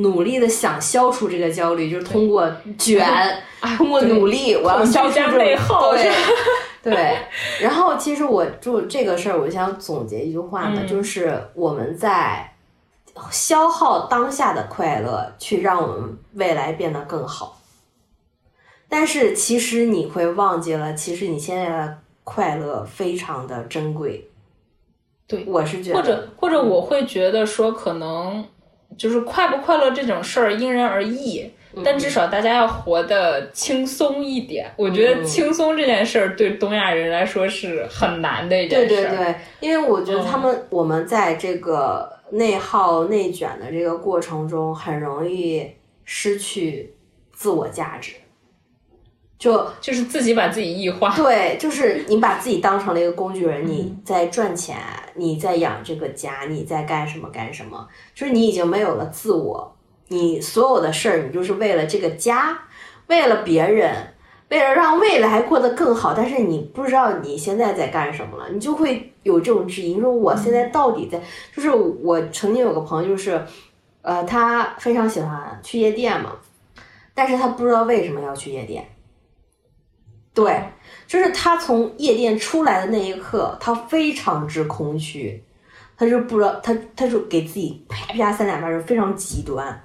[0.00, 3.06] 努力的想消除这个焦虑，就是通过卷，
[3.76, 6.10] 通过努力，我要消除这种内耗对
[6.82, 7.16] 对。
[7.60, 12.52] 然后其实我就这个事儿，我想总结一句话呢，嗯就是我们在
[13.30, 17.60] 消耗当下的快乐，去让我们未来变得更好。
[18.88, 24.28] 但是其实你会忘记了，其实你现在的快乐非常的珍贵。
[25.26, 28.44] 对我是觉得，或者或者我会觉得说，可能
[28.96, 31.82] 就是快不快乐这种事儿因人而异，嗯。
[31.84, 34.70] 但至少大家要活得轻松一点。
[34.76, 35.24] 我觉得嗯。
[35.24, 38.88] 轻松这件事儿对东亚人来说是很难的一件事儿。
[38.88, 40.40] 对对对，因为我觉得他嗯。
[40.40, 45.66] 们、我们在这个内耗内卷的这个过程中，很容易
[46.04, 46.94] 失去
[47.32, 48.14] 自我价值，
[49.40, 51.12] 就就是自己把自己异化。
[51.16, 54.76] 对，就是你把自己当成了一个工具人，你在赚钱，
[55.14, 59.76] 你在养这个家，你在干什么干什么，就是你已经没有了自我，
[60.06, 62.56] 你所有的事儿，你就是为了这个家，
[63.08, 63.92] 为了别人。
[64.50, 70.00] 为了让未来过得更好，但是你不知道你现在在干什么了，你就会有这种质疑。
[70.00, 71.20] 说我现在到底在？
[71.54, 73.40] 就是我曾经有个朋友，就是，
[74.02, 76.32] 呃，他非常喜欢去夜店嘛，
[77.14, 78.84] 但是他不知道为什么要去夜店。
[80.44, 80.62] 对，
[81.06, 85.42] 就是他从夜店出来的那一刻，他非常之空虚，
[85.96, 89.82] 他就不知道，他他就给自己啪啪三两巴掌，非常极端。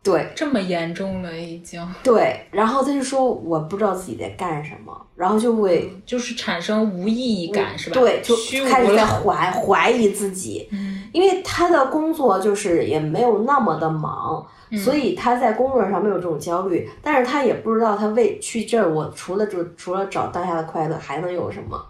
[0.00, 1.86] 对，这么严重了已经。
[2.02, 8.00] 对，然后他就说我不知道自己在干什么，然后就会就是产生无意义感，是吧？
[8.00, 10.66] 对，就开始在怀怀疑自己，
[11.12, 21.80] 因为他的工作就是也没有那么的忙，所以他在工作上没有这种焦虑，但是他也不知道他为去这儿，我除了就除了找当下的快乐还能有什么？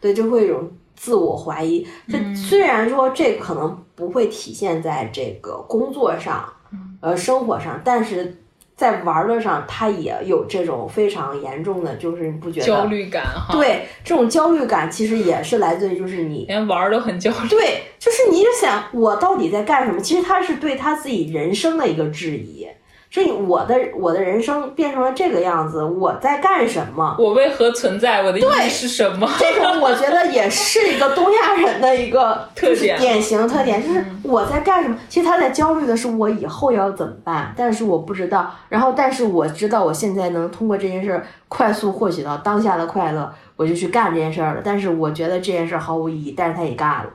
[0.00, 1.86] 对，就会有种自我怀疑。
[2.08, 6.52] 这虽然说这可能不会体现在这个工作上。
[7.00, 8.36] 呃，生活上，但是
[8.76, 13.48] 在玩乐上，他也有这种非常严重的，就是你不觉得焦虑感哈？
[13.52, 17.48] 对，这种焦虑感其实也是来自于，就是你连玩都很焦虑。
[17.48, 20.00] 对，就是你想我到底在干什么？
[20.00, 22.68] 其实他是对他自己人生的一个质疑。
[23.16, 27.16] 所以我的我的人生变成了这个样子，我在干什么？
[27.18, 28.22] 我为何存在？
[28.22, 29.26] 我的意义是什么？
[29.40, 34.98] 这种我觉得也是一个东亚人的一个特点，典型特点就是我在干什么？
[35.08, 38.54] 其实他在焦虑的是我以后要怎么办，但是我不知道。
[38.68, 44.60] 然后，但是我知道我现在能通过这件事快速获取到当下的快乐，我就去干这件事了。
[44.62, 47.06] 但是我觉得这件事毫无意义，但是他也干了。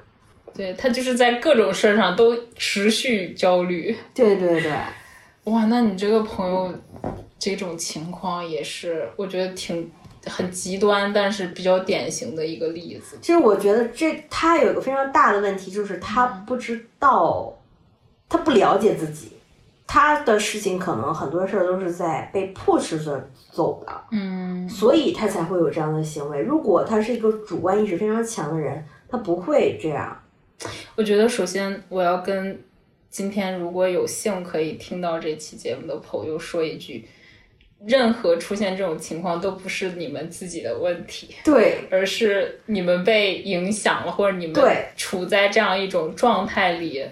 [0.52, 3.96] 对他就是在各种事儿上都持续焦虑。
[4.16, 4.72] 对对对。
[5.45, 6.71] 哇，那你这个朋友
[7.39, 9.91] 这种情况也是，我觉得挺
[10.27, 13.17] 很极端，但是比较典型的一个例子。
[13.21, 17.51] 其实我觉得这他有一个非常大的问题，就是他不知道，
[18.30, 19.32] 他不了解自己，
[19.88, 26.39] 他的事情可能很多事儿都是在被迫使着走的，嗯，所以他才会有这样的行为。
[26.39, 30.15] 如果他是一个主观意识非常强的人，他不会这样。
[30.95, 32.63] 我觉得首先我要跟。
[33.12, 37.06] 今天如果有幸可以听到这期节目的朋友说一句，
[37.86, 44.56] 任何出现这种情况都不是你们自己的问题，对， 而是你们被影响了，或者你们
[44.95, 47.06] 处在这样一种状态里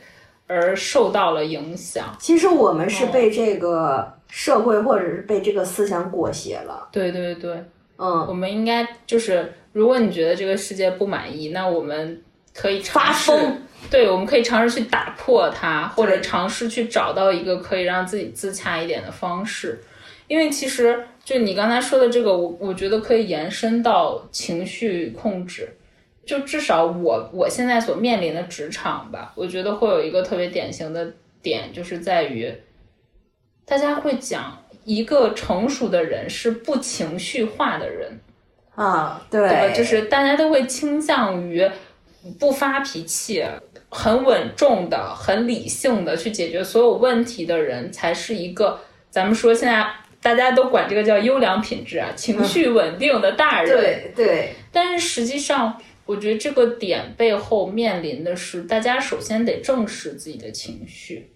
[0.47, 2.15] 而受到了影响。
[2.17, 6.87] 其实我们是被这个社会或者是被这个思想裹挟了。
[6.93, 7.61] 对对对，
[7.97, 12.23] 嗯，我们应该就是，如果你觉得这个世界不满意，那我们。
[12.51, 19.79] 可以发疯，对，我们可以尝试去打破它，或者尝试去找到一个可以让自己自洽一点的方式。
[20.27, 25.67] 因为其实就你刚才说的这个，我我觉得可以延伸到情绪控制。
[26.23, 31.11] 就至少我我现在所面临的职场吧，我觉得会有一个特别典型的
[31.41, 32.53] 点，就是在于
[33.65, 38.19] 大家会讲一个成熟的人是不情绪化的人
[38.75, 41.67] 啊，对，就是大家都会倾向于。
[42.37, 43.43] 不发脾气，
[43.89, 48.79] 很稳重的、很理性的去解决所有问题的人，才是一个
[49.09, 49.87] 咱们说现在
[50.21, 53.71] 大家都管这个叫优良品质啊，情绪稳定的大人。
[53.71, 54.53] 对对。
[54.71, 61.31] 但是实际上，我觉得这个点背后面临的是，大家首先得正视自己的情绪。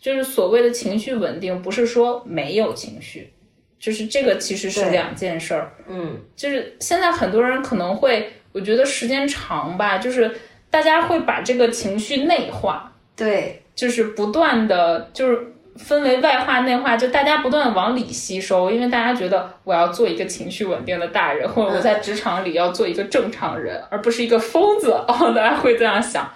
[0.00, 3.32] 就是所谓的情绪稳定，不是说没有情绪，
[3.80, 5.74] 就是这个其实是两件事儿。
[5.88, 6.20] 嗯。
[6.36, 8.32] 就是现在很多人可能会。
[8.52, 10.30] 我觉得时间长吧，就是
[10.70, 26.28] 大家会把这个情绪内化，对，就是不断的，就是分为外化、内化，就大家不断往里吸收，因为大家觉得我要做一个情绪稳定的大人，或者我在职场里要做一个正常人，而不是一个疯子哦，大家会这样想，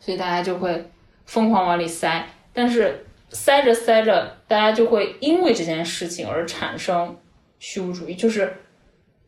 [0.00, 0.90] 所以大家就会
[1.24, 7.16] 疯狂往里塞，但是塞着塞着，大家就会因为这件事情而产生
[7.58, 8.52] 虚无主义，就是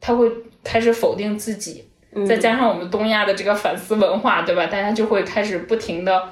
[0.00, 0.30] 他会
[0.62, 1.88] 开始否定自己。
[2.26, 4.66] 再加上我们东亚的这个反思文化，对吧？
[4.66, 6.28] 大家就会开始不停的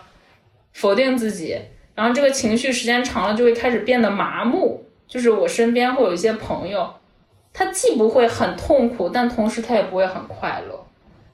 [0.75, 1.59] 否定自己，
[1.95, 4.85] 然后这个情绪时间长了就会开始变得麻木。
[5.09, 6.89] 就是我身边会有一些朋友，
[7.53, 10.87] 他既不会很痛苦，但同时他也不会很快乐。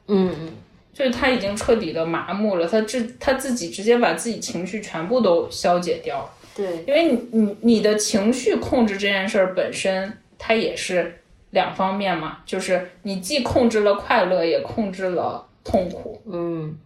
[0.06, 0.52] 嗯嗯，
[0.94, 6.26] 就是他已经彻底的麻木了，他自他自己直接把自己情绪全部都消解掉。
[6.54, 11.20] 对，因为你你你的情绪控制这件事儿本身，它也是。
[11.56, 16.20] 两方面嘛，就是你既控制了快乐，也控制了痛苦。
[16.26, 16.76] 嗯，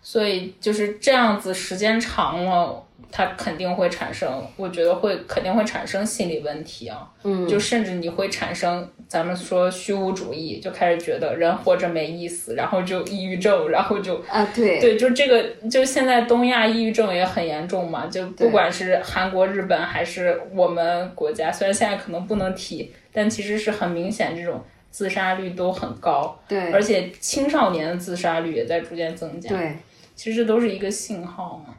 [0.00, 2.82] 所以就是这样子，时间长了，
[3.12, 7.06] 它肯定会产生，我觉得会肯定会产生心理问题啊。
[7.22, 24.58] 嗯，就甚至你会产生咱们说虚无主义，就开始觉得人活着没意思，然后就抑郁症，然后就啊，对对，就这个，就现在东亚抑郁症也很严重嘛，就不管是韩国、日本还是我们国家，虽然现在可能不能提，但其实是很明显，这种
[24.90, 29.50] 自杀率都很高，对，而且青少年的自杀率也在逐渐增加。
[29.50, 29.76] 对，
[30.16, 31.74] 其实这都是一个信号嘛。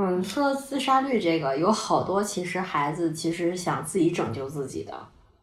[0.00, 4.92] 嗯，说到自杀率这个，有好多其实孩子其实想自己拯救自己的，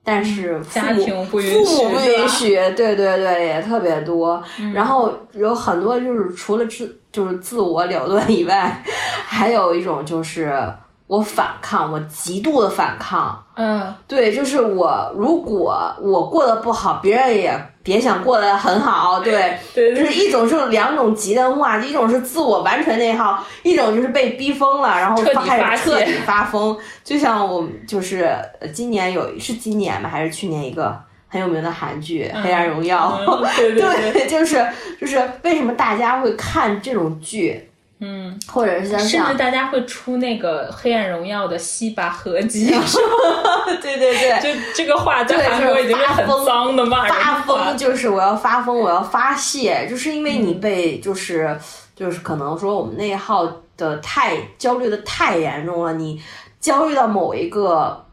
[0.02, 4.42] 但是家庭不允许，父母不允许，对对对，也特别多。
[4.74, 8.82] 然后有很多就是除了自就是自我了断以外，
[9.26, 10.58] 还有一种就是
[11.08, 13.44] 我反抗，我极度的反抗。
[13.56, 19.22] 嗯，对，就是我如果我过得不好，别人也别想过得很好。
[19.22, 26.76] 对， 对对就是一种是两种极端化，一种是自我完全内耗，一种就是被逼疯了，然后开始彻底发疯。
[27.04, 28.24] 就像我们就是
[28.60, 34.66] 呃今年有是今年吗，还是去年一个很有名的韩剧《黑暗荣耀》嗯对 对对，对，就是
[35.00, 37.70] 就是为什么大家会看这种剧，
[38.00, 42.68] 嗯，或者是甚至大家会出那个《黑暗荣耀》的西巴合集，
[43.82, 51.58] 对对对，就这个话在对韩国已经是很脏的骂人发疯就是我要发疯，我要发泄，就是因为你被就是、
[51.96, 56.22] 就是可能说我们内耗的太焦虑的太严重了，你
[56.60, 58.06] 焦虑到某一个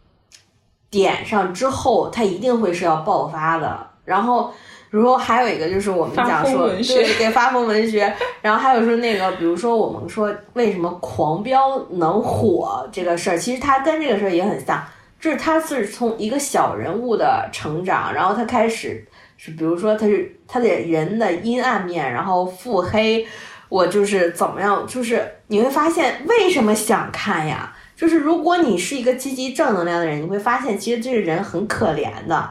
[0.91, 3.89] 点上之后，它一定会是要爆发的。
[4.05, 4.53] 然后，
[4.93, 8.15] 然后还有一个就是我们讲说，文学对对，发疯文学。
[8.41, 14.81] 然后还有说那个，比如说我们说为什么狂飙能火这个事儿，其实它跟这个事儿也很像。
[15.19, 23.25] 就是他是从一个小人物的成长，然后他开始是，比如说他是他的人的阴暗面，然后腹黑，
[23.69, 27.73] 我就是怎么样，就是你会发现为什么想看呀？
[27.95, 32.51] 就是如果你是一个积极正能量的人，你会发现其实这个人很可怜的，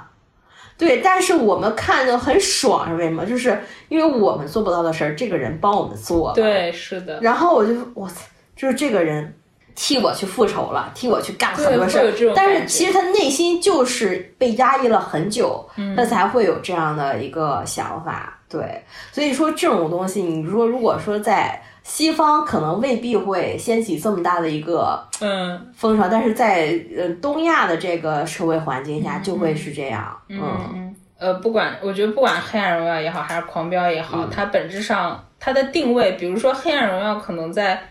[0.87, 0.97] 对。
[0.97, 3.25] 但是我们看着很爽，是为什么？
[3.25, 3.57] 就是
[3.87, 6.35] 因为我们做不到的事儿，这个人帮我们做了。
[6.35, 8.15] 对，是的，然后我就我操，
[8.55, 9.33] 就是这个人
[9.73, 18.37] 替我去复仇了，替我去干很多事儿但是其实他内心就是被压抑了很久，嗯他才会有这样的一个想法。
[18.49, 25.71] 对，所以说这种东西，你说如果说在西方可能未必会掀起这么大的一个嗯。
[25.75, 30.21] 风潮，但是在呃东亚的这个社会环境下就会是这样。
[30.27, 30.39] 嗯。
[30.73, 37.81] 嗯，呃，不管我觉得不管《黑暗荣耀》也好，还是《狂飙》也好，它本质上它的定位，比如说《黑暗荣耀》可能在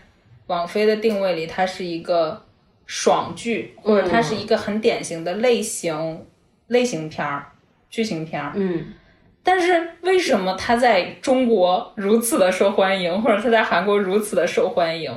[0.47, 2.41] 网飞的定位里，它是一个
[2.85, 6.25] 爽剧，或者它是一个很典型的类型
[6.67, 7.45] 类型片儿、
[7.89, 8.51] 剧情片儿。
[8.55, 8.85] 嗯
[9.43, 15.11] 但是为什么他在中国如此的受欢迎，或者他在韩国如此的受欢迎？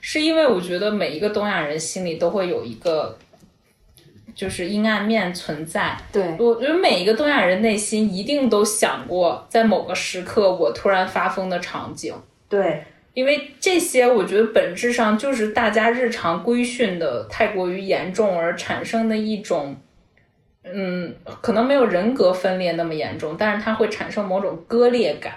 [0.00, 3.16] 是因为我觉得每一个东亚人心里都会有一个
[4.34, 5.96] 就是阴暗面存在。
[6.12, 12.12] 对，我觉得每一个东亚人内心一定都想过，在某个时刻我突然发疯的场景。
[12.48, 12.82] 对，
[13.14, 19.76] 因为这些，我觉得本质上就是大家日常规训的太过于严重而产生的一种，
[20.64, 25.34] 嗯，可能没有人格分裂那么严重，但是它会产生某种割裂感，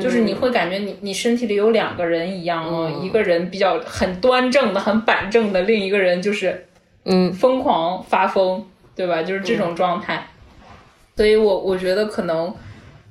[0.00, 6.66] 就是你会感觉你你身体里有两个人一样哦，一个人比较很端正的、很板正的，另一个人就是
[7.04, 8.64] 嗯疯狂发疯，
[8.96, 9.22] 对吧？
[9.22, 10.26] 就是这种状态。
[11.16, 12.52] 所以我我觉得可能，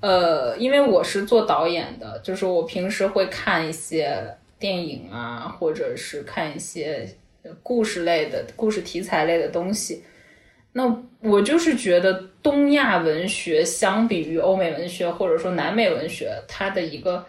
[0.02, 4.22] 呃，因为我是做导演的，就是我平时会看一些
[4.60, 7.08] 电影啊，或者是看一些
[7.64, 10.04] 故事类的、故事题材类的东西。
[10.74, 17.24] 那我就是觉得东亚文学相比于欧美文学或者说南美文学，它的一个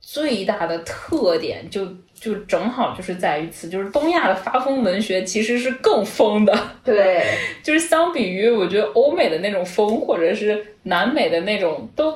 [0.00, 6.56] 最大的特点就就正好就是在于此，就是东亚的发疯文学其实是更疯的。
[6.84, 7.24] 对，
[7.64, 12.12] 就是相比于我觉得欧美的那种疯，或者是南美的那种，都，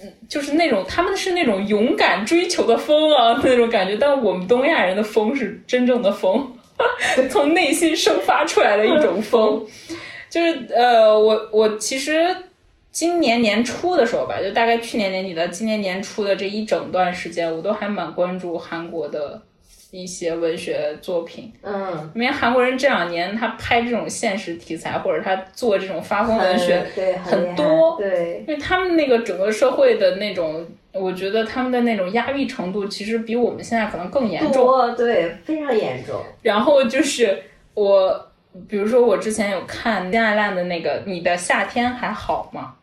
[0.00, 6.56] 嗯，就是那种他们是那种勇敢追求的疯啊那种感觉，但我们东亚人的疯是真正的疯，
[7.30, 9.66] 从内心生发出来的一种风，
[10.30, 12.26] 就是呃，我我其实。
[12.92, 19.40] 今年年初的时候吧，就大概去年年底到今年年初的这一整段时间，我都还蛮关注韩国的
[19.92, 21.52] 一些文学作品。
[21.62, 34.52] 嗯，因为韩国人这两年他拍这种现实题材，或者他做这种发疯文学，对很多对，因为他们那个整个社会的那种，我觉得他们的那种压抑程度，其实比我们现在可能更严重。
[34.52, 36.20] 多对，非常严重。
[36.42, 37.42] 然后就是
[37.74, 38.30] 我，
[38.68, 42.74] 比如说我之前有看恋爱烂的那个《你的夏天还好吗》。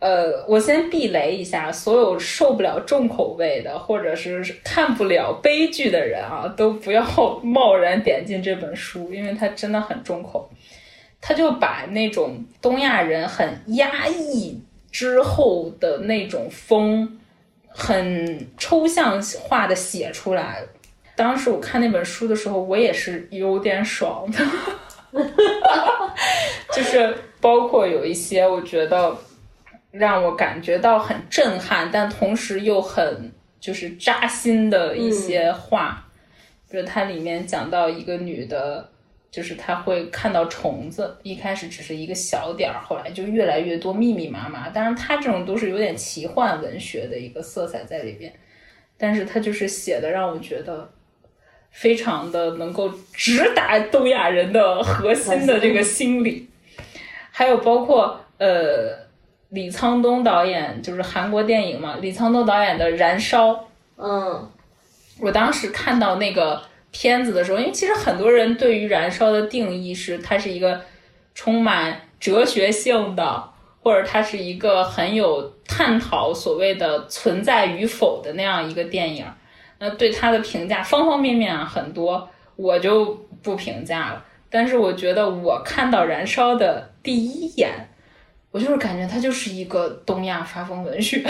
[0.00, 7.02] 呃，我先避雷一下，所有受不了重口味的，或者是看不了悲剧的人啊，都不要
[7.42, 10.50] 贸然点进这本书，因为它真的很重口。
[11.22, 14.60] 他就把那种东亚人很压抑
[14.94, 17.18] 之后的那种风，
[17.66, 20.62] 很抽象化的写出来。
[21.16, 24.38] 当时我看那本书的时候，我也是有点爽的，
[26.72, 29.16] 就是包括有一些我觉得
[29.90, 36.06] 让我感觉到很震撼，但同时又很就是扎心的一些话，
[36.70, 38.88] 比如它里面讲到一个女的。
[39.34, 44.68] 就是他会看到虫子，一开始只是一个小点儿，后来就越来越多，密密麻麻。
[44.68, 48.32] 当然，他这种都是有点奇幻文学的一个色彩在里边，
[48.96, 50.88] 但是他就是写的让我觉得
[51.72, 56.48] 非常的能够直达东亚人的 核心的这个心理。
[57.32, 58.96] 还有包括呃，
[59.48, 63.50] 李沧东导演就是韩国电影嘛，李沧东导演的《燃烧》。
[63.96, 64.48] 嗯，
[65.18, 66.62] 我当时看到那个。
[66.96, 70.80] 片子的时候，因为其实很多人对于燃烧的定义是它是一个
[71.34, 73.50] 充满哲学性的，
[73.82, 79.26] 或者它是一个很有探讨所谓的存在与否的那样一个电影。
[79.80, 83.06] 那对它的评价方方面面啊很多，我就
[83.42, 84.24] 不评价了。
[84.48, 87.72] 但是我觉得我看到燃烧的第一眼，
[88.52, 91.20] 我就是感觉它就是一个东亚发疯文学，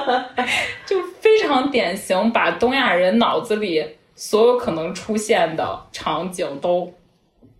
[0.86, 3.86] 就非常典型，把东亚人脑子里。
[4.16, 6.92] 所有可能出现的场景都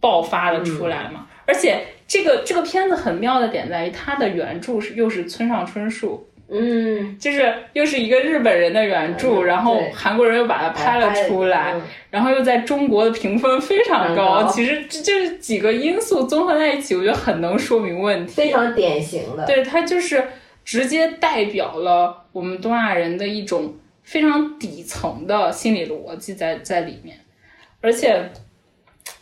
[0.00, 1.26] 爆发了出来嘛？
[1.46, 11.74] 而且这个这个片子很妙的点在于，它的原著是又是村上春树，嗯，就是又是一个日本人的原著，然后韩国人又把它拍了出来，
[12.11, 14.44] 然后又在中国的评分非常高。
[14.44, 19.44] 其实这这几个因素综合在一起，我觉得很能说明问题，非常典型的。
[19.46, 20.24] 对，它就是
[20.64, 23.74] 直接代表了我们东亚人的一种。
[24.07, 27.18] 非常底层的心理逻辑在在里面，
[27.80, 28.30] 而且，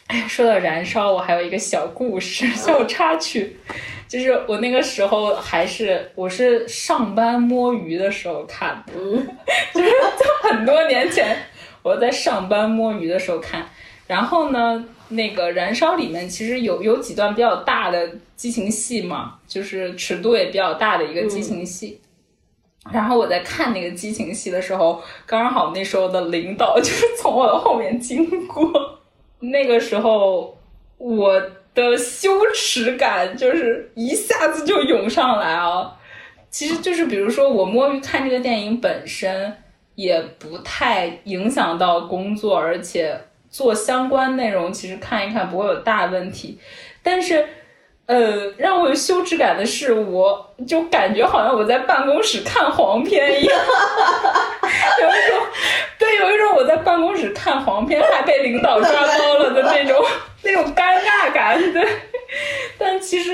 [0.09, 3.57] 哎，说到燃烧，我还有一个小故事、小插曲，
[4.07, 8.93] 就是我那个时候还是我是上班摸鱼的时候看的，
[9.73, 9.91] 就是
[10.43, 11.35] 很多年前
[11.83, 13.67] 我在上班摸鱼的时候看，
[14.07, 18.07] 然后呢，那个燃烧里面其实有有几段比较大的
[18.37, 22.03] 激情戏嘛，就是尺度也比较大的一个激情戏。
[22.93, 29.01] 然后我在看那个激情戏的时候，刚好那时候的领导就是 从我的后面经过，
[29.41, 30.57] 那个时候
[30.99, 31.43] 我
[31.75, 35.97] 的羞耻感就是一下子就涌上来啊。
[36.51, 39.57] 其实就是比如说我摸鱼看这个电影本身
[39.95, 43.19] 也不太影响到工作，而且
[43.49, 46.59] 做相关内容其实看一看不会有大问题，
[47.03, 47.47] 但是。
[48.07, 53.59] 呃，让我有羞耻感的是，我就感觉好像我在办公室看黄片一样，
[55.01, 55.47] 有一种
[55.99, 60.05] 对，有一种我在办公室看黄片还被领导抓包了的那种
[60.45, 61.59] 那种尴尬感。
[61.73, 61.83] 对，
[62.79, 63.33] 但其实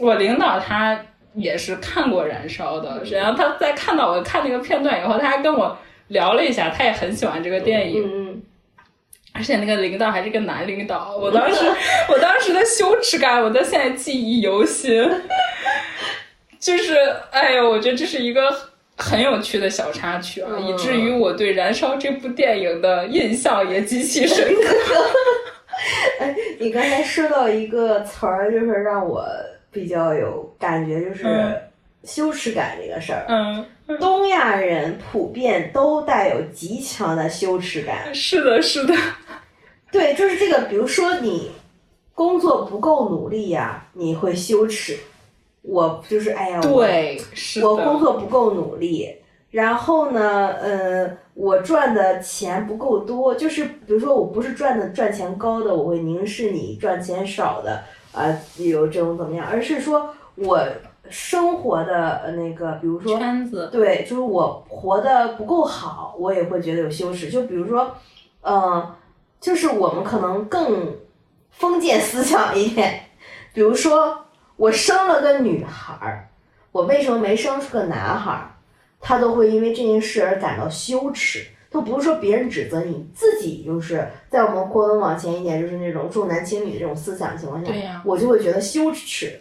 [0.00, 0.98] 我领导他
[1.34, 5.78] 也是看过《燃烧》的，然后他在看到我看那个片段以后，他还跟我
[6.08, 8.31] 聊了一下，他也很喜欢这个电影。
[9.42, 11.64] 而且那个领导还是个男领导， 我当时
[12.08, 15.10] 我当时的羞耻感，我到现在记忆犹新。
[16.60, 16.94] 就是，
[17.32, 18.56] 哎呦，我觉得这是一个
[18.96, 24.76] 很有趣的小插曲啊，以至于我对《燃烧》这部电影的印象也极其深刻。
[26.20, 29.26] 哎，你刚才说到一个词儿，就是让我
[29.72, 31.60] 比较有感觉，就是
[32.04, 33.24] 羞耻感这个事儿。
[33.28, 33.66] 嗯。
[34.00, 38.14] 东亚人普遍都带有极强的羞耻感。
[38.14, 38.94] 是的，是的。
[39.92, 40.62] 对，就是这个。
[40.68, 41.52] 比如说，你
[42.14, 44.98] 工作不够努力呀，你会羞耻。
[45.60, 47.20] 我就是，哎呀，对，
[47.62, 49.14] 我工作不够努力。
[49.50, 53.34] 然后呢，呃，我赚的钱不够多。
[53.34, 59.46] 就是，比如说，我不是赚的赚钱高的，我会凝视你赚钱少的啊，有这种怎么样？
[59.46, 60.58] 而是说我。
[61.10, 67.28] 生活的那个，比如说圈子，对，就是我活的不够好，我也会觉得有羞耻。
[67.28, 67.92] 就比如说，
[68.40, 68.86] 嗯，
[69.42, 70.96] 就是我们可能更
[71.50, 73.10] 封建思想一点，
[73.52, 74.24] 比如说
[74.56, 76.28] 我生了个女孩儿，
[76.70, 78.54] 我为什么没生出个男孩儿？
[79.00, 81.44] 他都会因为这件事而感到羞耻。
[81.72, 87.72] 都不是说别人指责你自己，就是在我们过能往前一点，就是那种重男轻女的这种思想情况下，
[88.04, 89.40] 我就会觉得羞耻。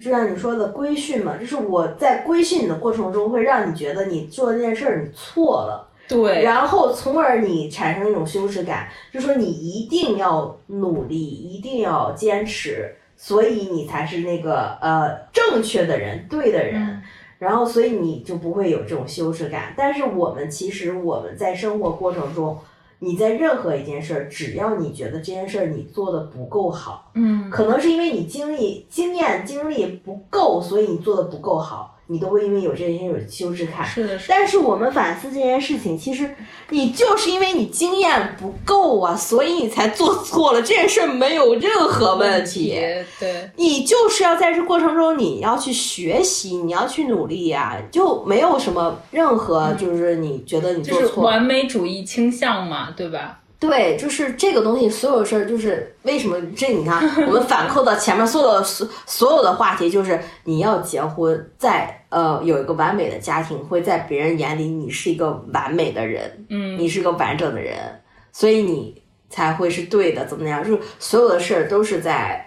[0.00, 17.02] 就像你说的规训嘛，就是我在规训你的过程中，会让你觉得你做这件事儿你错了，对，然后从而你产生一种羞耻感，就说你一定要努力，一定要坚持，所以你才是那个呃正确的人，对的人。
[17.38, 19.74] 然后，所以你就不会有这种羞耻感。
[19.76, 22.56] 但是我们其实我们在生活过程中，
[23.00, 31.91] 你在任何一件事儿，只要你觉得这件事儿你做的不够好，嗯，可能是因为你经历、经验、经历不够，所以你做的不够好。
[32.08, 34.26] 你都会因为有这些有羞耻感，是的，是。
[34.28, 36.34] 但是我们反思这件事情，其实
[36.70, 42.78] 你就是因为你经验不够啊，所以你才做错了这件事，没有任何问题。
[43.18, 53.38] 对，你就是要在这过程中，你要去学习，你要去努力呀，就没有什么任何就是你觉得你做错，完美主义倾向嘛，对吧？
[53.62, 56.66] 对，就是这个东西，所有事儿就是为什么这？
[56.74, 68.02] 你看，我们反扣到前面所有的所所有的话题，就是你要结婚，在呃有一个完美的家庭，会在别人眼里你是一个完美的人，嗯，你是个完整的人，
[68.32, 69.00] 所以你
[69.30, 70.64] 才会是对的，怎么样？
[70.64, 72.44] 就是所有的事儿都是在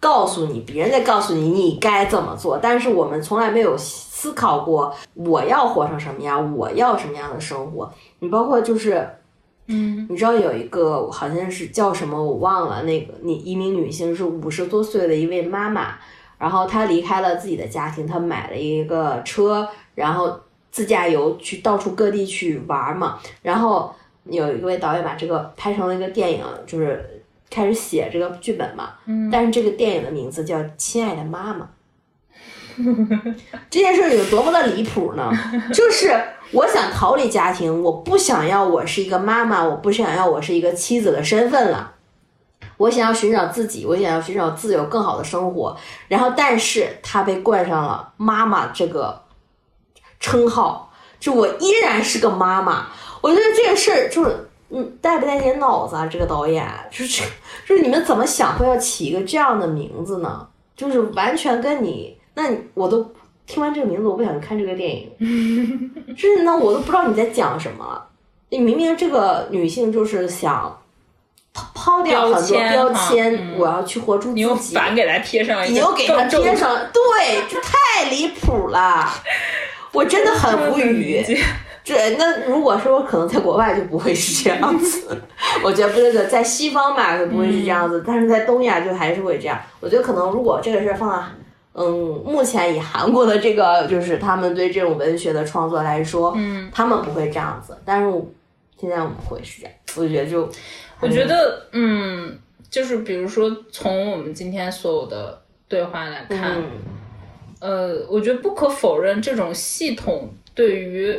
[0.00, 7.88] 告诉你，别人在告诉你你该怎么做，但是我们从来没有思考过我要活成什么样，我要什么样的生活。
[8.18, 9.08] 你包括就是。
[9.68, 15.94] 嗯，你知道有一个好像是叫什么我忘了，那个你一名女性是五十多岁的一位妈妈，
[16.38, 20.40] 然后她离开了自己的家庭，她买了一个车，然后
[20.70, 23.18] 自驾游去到处各地去玩嘛。
[23.42, 23.94] 然后
[24.24, 28.94] 有一位导演把这个拍成了一个电影，就是开始写这个剧本嘛。
[29.06, 31.64] 嗯，但是这个电影的名字叫《亲爱的妈妈》。
[33.68, 35.30] 这件事有多么的离谱呢？
[35.74, 36.12] 就是
[36.52, 41.94] 我想逃离家庭，我不想要我是一个妈妈，我不想要我是一个妻子的身份了。
[42.76, 45.76] 我想要寻找自己，我想要寻找自由、更好的生活。
[46.06, 49.22] 然后，但是他被冠上了妈妈这个
[50.20, 52.86] 称号，就我依然是个妈妈。
[53.20, 56.06] 我觉得这个事儿就是，嗯，带不带点脑子啊？
[56.06, 57.24] 这个导演就是，
[57.66, 60.46] 就是你们怎么想会要起一个这样的名字呢？
[60.76, 62.16] 就是完全跟你。
[62.38, 63.04] 那我都
[63.46, 65.10] 听完这个名字，我不想去看这个电影。
[66.16, 68.00] 甚至呢，我都不知道你在讲什么。
[68.50, 70.80] 你明明这个女性就是想
[71.74, 74.34] 抛掉很多标签，我要去活出自己。
[74.34, 79.10] 你又反给她贴上，你又给她贴上，对，这太离谱了。
[79.90, 81.24] 我真的很无语。
[81.82, 85.20] 这那如果说可能在国外就不会是这样子，
[85.64, 89.58] 我觉得不是的，在西方吧就不会是这样子，但是在东亚就还是会这样。
[89.80, 91.24] 我觉得可能如果这个事儿放到。
[91.80, 98.10] 嗯，目前以韩国的这个就是他们对这种文学的创作来说，嗯，他们不会这样子，但是
[98.76, 100.50] 现在我们会是这样，我觉得就，
[100.98, 102.36] 我觉得，嗯，
[102.68, 106.60] 就是比如说从我们今天所有的对话来看，
[107.60, 111.16] 呃，我觉得不可否认，这种系统对于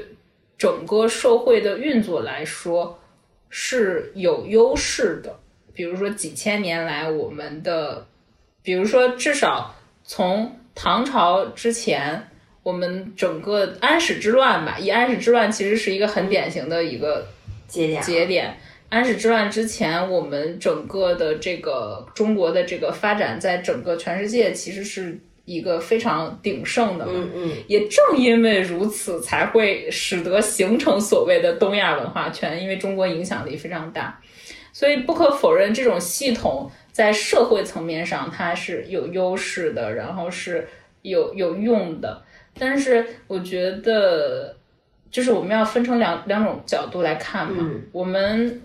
[0.57, 2.99] 整个社会的运作来说
[3.47, 5.39] 是有优势的，
[5.73, 8.05] 比如说几千年来我们的，
[8.61, 9.73] 比如说至少。
[10.09, 12.19] 从唐朝之前，
[12.63, 17.27] 我们整个安史之乱吧，以安史之乱其实是一个很典型的一个
[17.67, 18.01] 节点。
[18.01, 18.57] 节点。
[18.89, 27.05] 安史之乱之前，我们整个的这个中国的这个发展，在整个全世界其实是一个非常鼎盛的。
[27.07, 27.51] 嗯嗯。
[27.67, 34.19] 也正因为如此，才会使得形成所谓的东亚文化圈，因为中国影响力非常大，
[34.73, 36.71] 所以不可否认这种系统。
[36.99, 40.67] 在社会层面上，它是有优势的，然后是
[41.01, 42.21] 有有用的。
[42.59, 44.53] 但是我觉得，
[45.09, 47.65] 就是我们要分成两两种角度来看嘛。
[47.93, 48.61] 我们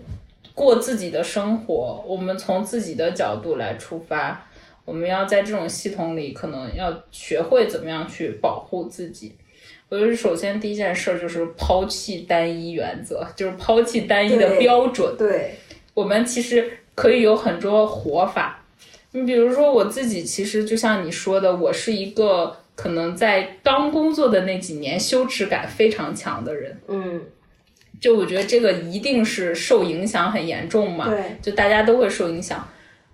[0.53, 4.45] 过自己的生活，我们从自己的角度来出发，
[4.83, 9.33] 我们要在这种系统里，可能要学会怎么样去保护自己。
[9.87, 15.15] 我觉得首先第一件事就是抛弃单一原则，就是抛弃单一的标准。
[15.17, 15.55] 对，
[15.93, 16.79] 我们其实。
[16.95, 18.63] 可以有很多活法，
[19.11, 27.21] 你比如说我自己，其实就像你说的，我是一个可能在刚工作的那几年羞耻感非常强的人，嗯，
[27.99, 32.65] 就我觉得这个一定是受影响很严重嘛，对，就大家都会受影响，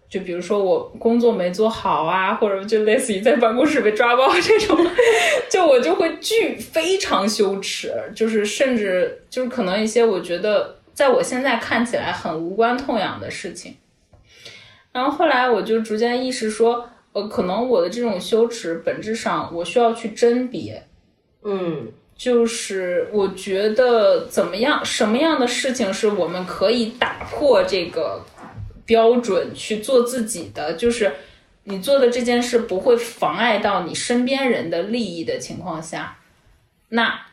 [0.07, 4.77] 就比如说我工作没做好啊，或者就类似于在办公室被抓包这种，
[5.49, 10.77] 就我就会巨非常羞耻，就是甚至就是可能一些我觉得。
[10.93, 13.75] 在我现在看起来很无关痛痒的事情，
[14.91, 20.85] 然后后来我就逐渐意识说，呃，可能我的这种羞耻本质上我需要去甄别，
[21.43, 28.21] 嗯，就是我觉得怎么样，什么样的事情是我们可以打破这个
[28.85, 31.11] 标准去做自己的，就是
[31.63, 36.17] 你做的这件事不会妨碍到你身边人的利益的情况下，
[36.89, 37.30] 那。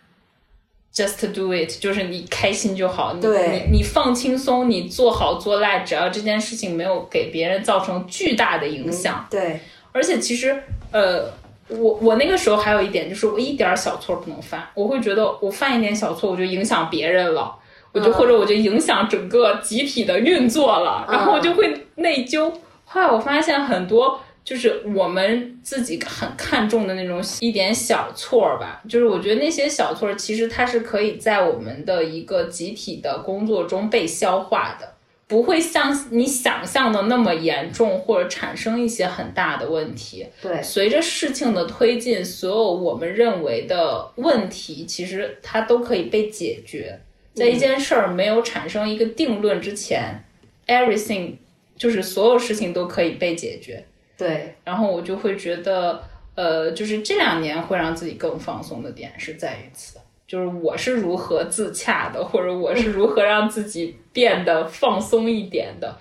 [0.99, 3.15] Just do it，就是你开心就好。
[3.15, 9.27] 你你你放轻松，你做好做赖，只要这件事情没有给别人造成巨大的影响。
[9.31, 9.61] 对，
[9.93, 10.61] 而且其实
[10.93, 11.31] 呃。
[11.71, 17.55] 我我那个时候还有一点就是我一点小错不能犯，我会觉得我犯一点小错我就影响别人了，
[17.93, 22.51] 我就或者我就影响整个集体的运作了，然后我就会内疚。
[22.87, 24.19] 后来我发现很多
[24.49, 34.95] 就是我们自己很看重的那种一点小错吧，就是我觉得那些小错其实它是可以在我们的一个集体的工作中被消化的。
[35.27, 40.27] 不会像你想象的那么严重，或者产生一些很大的问题。
[40.41, 46.99] 对，随着事情的推进，所有我们认为的问题，其实它都可以被解决。
[47.35, 50.25] 在一件事儿没有产生一个定论之前
[50.67, 51.35] ，everything
[51.77, 53.85] 就是所有事情都可以被解决。
[54.19, 56.03] 对，然后我就会觉得，
[56.35, 59.99] 呃，就是这两年会让自己更放松的点是在于此。
[60.27, 65.97] 就是我是如何自洽的，或者我是如何让自己变得放松一点的，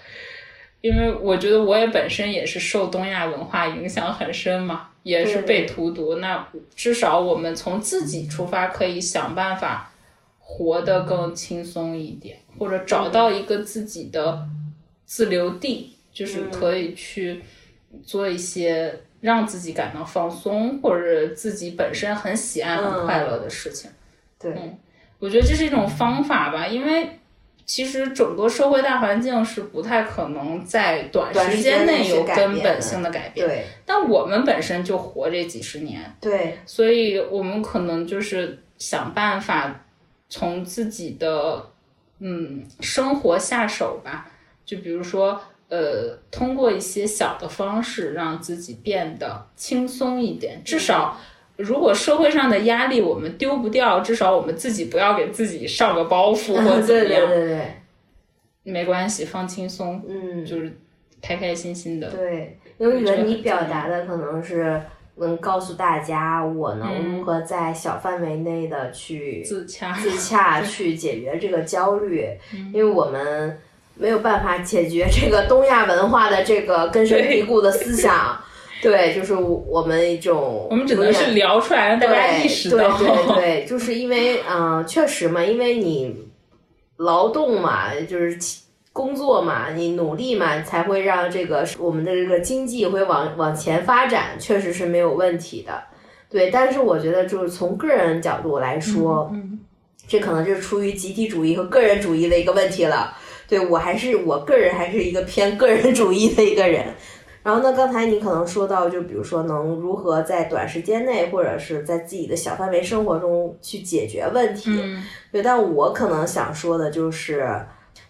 [0.81, 6.15] 因为我觉得我也本身也是受东亚文化影响很深嘛，也是被荼毒。
[6.15, 6.45] 那
[6.75, 9.93] 至少我们从自己出发，可以想办法
[10.39, 14.45] 活得更轻松一点，或者找到一个自己的
[15.05, 17.41] 自留地，就是可以去
[18.03, 23.89] 做一些让自己感到放松，或者自己本身很喜爱、很快乐的事情。
[24.39, 24.53] 对，
[25.19, 27.09] 我觉得这是一种方法吧，因为
[27.65, 33.45] 其实整个社会大环境是不太可能在短时间内有根本性的改变。
[33.45, 39.85] 对，但我们本身就活这几十年，对，所以我们可能就是想办法
[40.29, 41.71] 从自己的
[42.19, 44.29] 嗯生活下手吧，
[44.63, 51.17] 就比如说呃，通过一些小的方式让自己变得轻松一点，至少。
[51.57, 57.27] 如果社会上的压力我们丢不掉，至少我们自己不要给自己上个包袱或者怎么样。
[57.27, 60.71] 对对对，没关系，放轻松，嗯，就是
[61.19, 62.11] 开开心心的。
[62.11, 64.79] 对，因为我觉得你表达的可能是
[65.15, 72.23] 能告诉大家，我能如何在小范围内的去自洽，自洽去解决这个焦虑，
[72.71, 73.59] 因为我们
[73.97, 78.39] 没有办法解决这个东亚文化的这个根深蒂固的思想。
[78.79, 82.95] 对，就是我们一种，我们只能是聊出来让大家意识到。
[82.95, 86.15] 对对对，就是因为，嗯，确实嘛，因为你
[86.97, 88.37] 劳动嘛，就是
[88.93, 95.83] 工作嘛，你努力嘛，才会让这个我们的这个经济会往往前发展，确实是没有问题的。
[96.29, 99.57] 对，但是我觉得就是从个人角度来说，嗯，
[100.07, 103.17] 这可能就是出于集体主义和个人主义的一个问题了。
[103.47, 106.85] 对我还是我个人还是一个偏个人主义的一个人。
[107.43, 107.71] 然后呢？
[107.71, 114.69] 刚才你可能说到，就比如说能如何在短时间内，或者是在自己的小范围生活中去解决问题。
[115.31, 117.49] 对，但我可能想说的就是，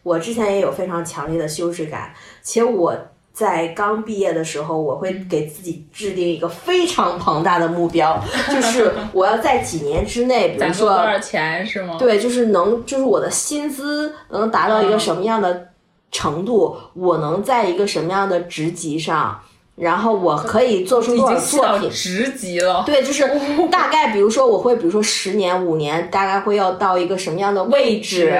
[0.01, 2.11] 我之前也有非常强烈的羞耻感，
[2.41, 2.97] 且我
[3.37, 8.19] 在刚毕业的时候，我会给自己制定一个非常庞大的目标，
[8.49, 11.97] 就是我要在几年之内，比如说多少钱是吗？
[11.99, 15.67] 对，就是能，就是我的薪资能达到一个什么样的。
[16.09, 19.37] 程度，我能在一个什么样的职级上，
[19.75, 21.89] 然后我可以做出多少作品？
[21.89, 23.29] 职级了，对，就是
[23.69, 28.33] 大概，比如说我会，比如说十年、五年，大概会要到一个什么样的位置？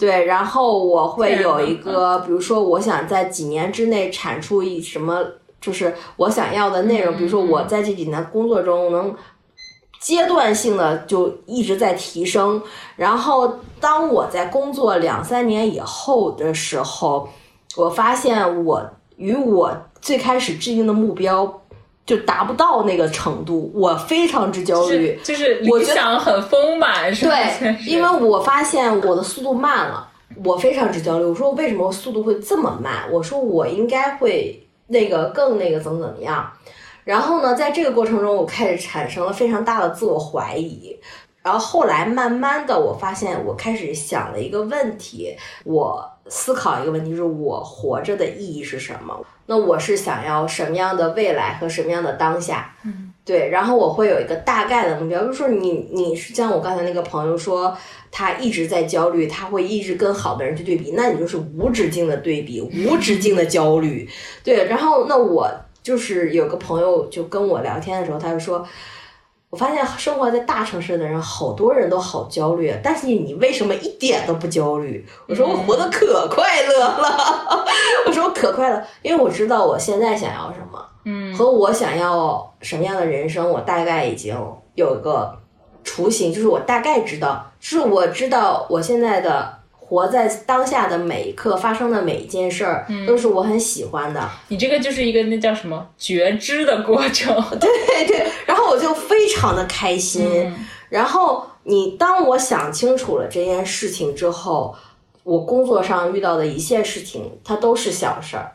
[0.00, 5.22] 对，然后我会有一个，比如说我想在几年之内产出一什么，
[5.60, 9.14] 就是我想要的内容，比如说我在这几年工作中能。
[10.00, 12.62] 阶段性的就一直在提升，
[12.96, 17.28] 然后当我在工作两三年以后的时候，
[17.76, 18.82] 我发现我
[19.16, 19.70] 与我
[20.00, 21.60] 最开始制定的目标
[22.06, 25.18] 就达不到那个程度，我非常之焦虑。
[25.22, 27.36] 就是理想很丰满，是吧？
[27.60, 30.08] 对， 因为我发现我的速度慢了，
[30.44, 31.24] 我非常之焦虑。
[31.24, 33.04] 我说为什么速度会这么慢？
[33.12, 36.50] 我说我应该会那个更那个怎么怎么样。
[37.04, 40.98] 然后呢，在这个过程中，我开始产生了非常大的自我怀疑。
[41.42, 45.34] 然后后来慢慢的，我发现我开始想了一个问题，
[45.64, 49.18] 我思考一个问题，就是我活着的意义是什么？
[49.50, 52.72] 那我是想要什么样的未来和什么样的当下？
[52.84, 53.50] 嗯，对。
[53.50, 57.76] 然后我会有一个大概的目标，就是说你你是像我刚才那个朋友说，
[58.12, 64.08] 他一直在焦虑，他会一直跟好的人去对比，那你就是无止境的对比，无止境的焦虑。
[64.44, 65.50] 对，然后那我。
[65.82, 68.62] 就是有个朋友就跟我聊天的时候，他就说，
[69.50, 75.04] 我发现生活在大城市的人，好多人都好焦虑，但是你为什么一点都不焦虑？
[75.26, 77.66] 我说我活得可快乐了，
[78.06, 84.36] 我说我可快乐，因为我知道我现在想要什么，嗯，和我想要什么样的人生，我大概已经
[84.76, 85.36] 有一个
[85.82, 89.58] 雏形，就是我大概知道，就是我知道我现在的。
[89.90, 94.20] 活在当下的每一刻发生的每一件事儿，都是我很喜欢的。
[94.46, 97.68] 你这个就是一个那叫什么觉知的过程，对
[98.06, 98.24] 对，
[98.70, 100.52] 我就非常的开心。
[100.88, 104.74] 然后你当我想清楚了这件事情之后，
[105.24, 108.52] 我工作上遇到的一切事情，它都是小事儿，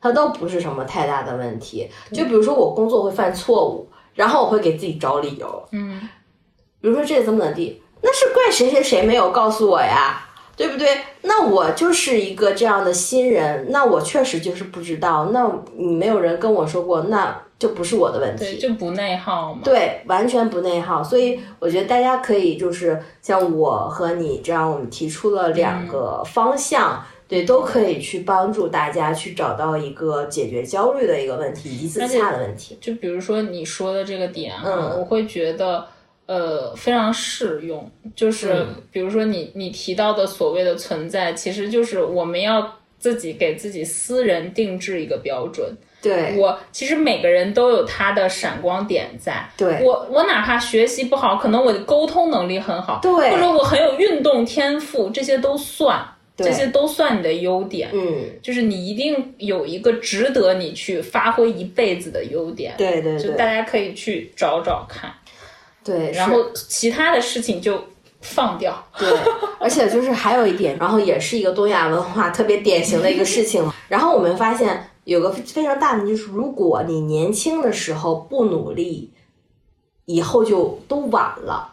[0.00, 1.90] 它都不是什么太大的问题。
[2.12, 6.08] 就比如说我工作会犯错误，然后我会给自己找理由，嗯，
[6.80, 10.20] 比如说这怎么怎么地，那是怪谁谁谁没有告诉我呀。
[10.56, 10.86] 对不对？
[11.22, 15.30] 那我就是一个这样的新人，那我确实就是不知道。
[15.32, 19.62] 那你没有人跟我说过，那就不是我的问题，就不内耗嘛。
[19.64, 21.02] 对，完全不内耗。
[21.02, 32.76] 所以我觉得大家可以就是像我和你这样，我们提出了两个方向，对，都可以去帮助大家去找到一个解决焦虑的一个问题以及自洽的问题。
[32.80, 35.86] 就比如说你说的这个点啊，我会觉得。
[36.26, 37.86] 呃，非常适用，
[38.16, 45.76] 就是比如说你你提到的所谓的存在，其实就是我们要自己给自己私人定制一个标准。
[46.04, 49.48] 对我，其实每个人都有他的闪光点在。
[49.56, 57.88] 对我，我哪怕学习不好，可能我的沟通能力很好，对，或者我很有运动天赋，这些都算，这些都算你的优点。
[57.92, 62.74] 嗯，就是你一定有一个值得你去发挥一辈子的优点。
[62.76, 65.10] 对对，就大家可以去找找看。
[65.82, 67.82] 对，然后其他的事情就
[68.20, 68.74] 放掉。
[68.98, 69.06] 对，
[69.60, 73.70] 而且就是还有一点，然后也是一个东亚文化特别典型的一个事情。
[73.88, 79.10] 然后我们发现有个非常大的就是，如果你年轻的时候不努力，
[80.06, 81.72] 以后就都晚了。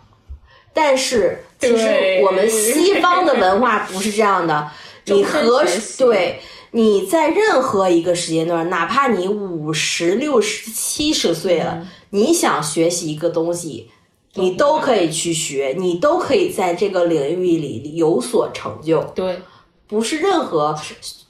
[0.74, 4.72] 但是其实我们西方的文化不是这样的，
[5.08, 5.66] 你何
[5.98, 6.40] 对
[6.72, 13.90] 你在任何一个时间段，哪怕你五十六十七十岁了，你想学习一个东西。
[14.36, 19.04] 你都可以去学，你都可以在这个领域里有所成就。
[19.14, 19.38] 对，
[19.92, 20.74] 不是任何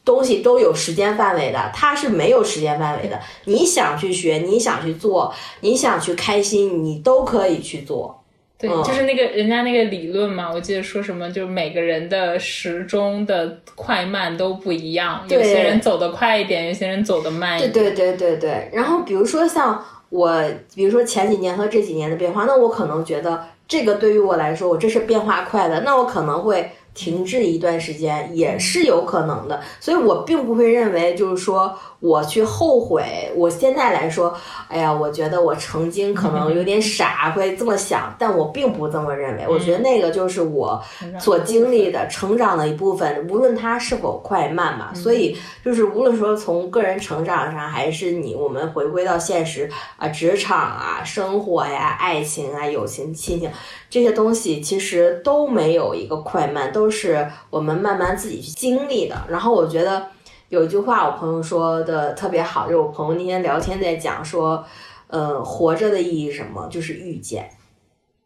[0.06, 3.20] 东西都有时间范围的，它是没有时间范围的。
[3.46, 8.24] 你想去学，你想去做，你想去开心，你都可以去做。
[8.60, 17.74] 对，就是那个人家那个理论嘛，我记得说什么，就是每个人的时钟的快慢都不一样，有些人走得快一点，有些人走得慢一点。
[17.74, 18.70] 对对对对对。
[18.72, 19.84] 然后比如说像。
[20.12, 20.44] 我
[20.76, 26.70] 比如说前几年和这几年的变化，那我可能觉得这个对于我来说，我这是变化快的，那我可能会。
[26.94, 33.32] 停滞一段时间也是有可能的，所以我并不会认为就是说我去后悔。
[33.34, 34.36] 我现在来说，
[34.68, 39.46] 哎呀，我觉得我曾经可能有点傻，会这么想，但我并不这么认为。
[39.48, 40.84] 我觉得那个就是我
[41.18, 44.94] 所经历的成长的一部分，无论它是否快慢嘛。
[44.94, 53.50] 所以就是无论说从个人成长上，还是你我们回归到现实啊，职场啊，生活呀，爱情啊，友情、亲情
[53.90, 56.82] 这些东西，其实都没有一个快慢，都。
[56.82, 59.16] 都是我们慢慢自己去经历的。
[59.30, 60.08] 然后我觉得
[60.52, 64.62] 有一句话，我朋友说的特别好，就是我朋友那天聊天在讲说，
[65.08, 66.68] 呃，活着的意义是什么？
[66.70, 67.50] 就是遇见。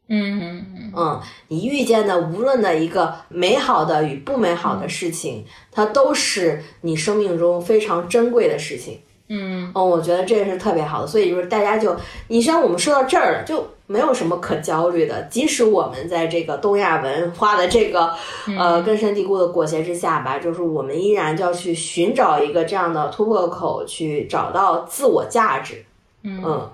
[0.07, 9.01] 嗯嗯嗯，你遇见的无论的一个美好的与不美好的事情，它都是你生命中非常珍贵的事情。
[9.27, 11.95] 嗯，哦，我觉得这个是特别好的，所以就是大家就，
[12.27, 15.19] 你像我们说到这儿了，就没有什么可焦虑的。
[15.23, 18.13] 即使我们在这个东亚文化的这个
[18.55, 25.83] 呃根深蒂固的裹挟之下吧，就是我们依然就要去寻找一个这样的突破口，去找到自我价值，
[26.21, 26.69] 嗯，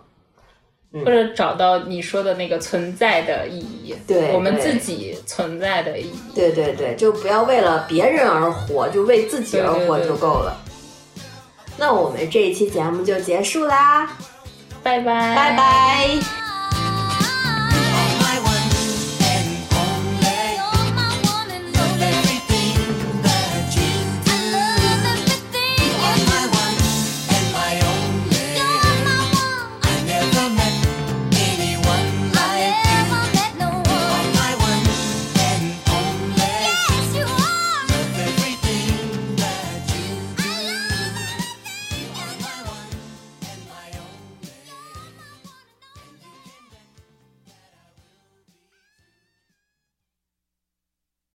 [0.92, 6.20] 或者找到你说的那个存在的意义，对我们自己存在的意义。
[6.36, 10.54] 对对对，就不要为了别人而活，就为自己而活就够了。
[11.78, 14.10] 那我们这一期节目就结束啦，
[14.84, 16.41] 拜拜，拜拜。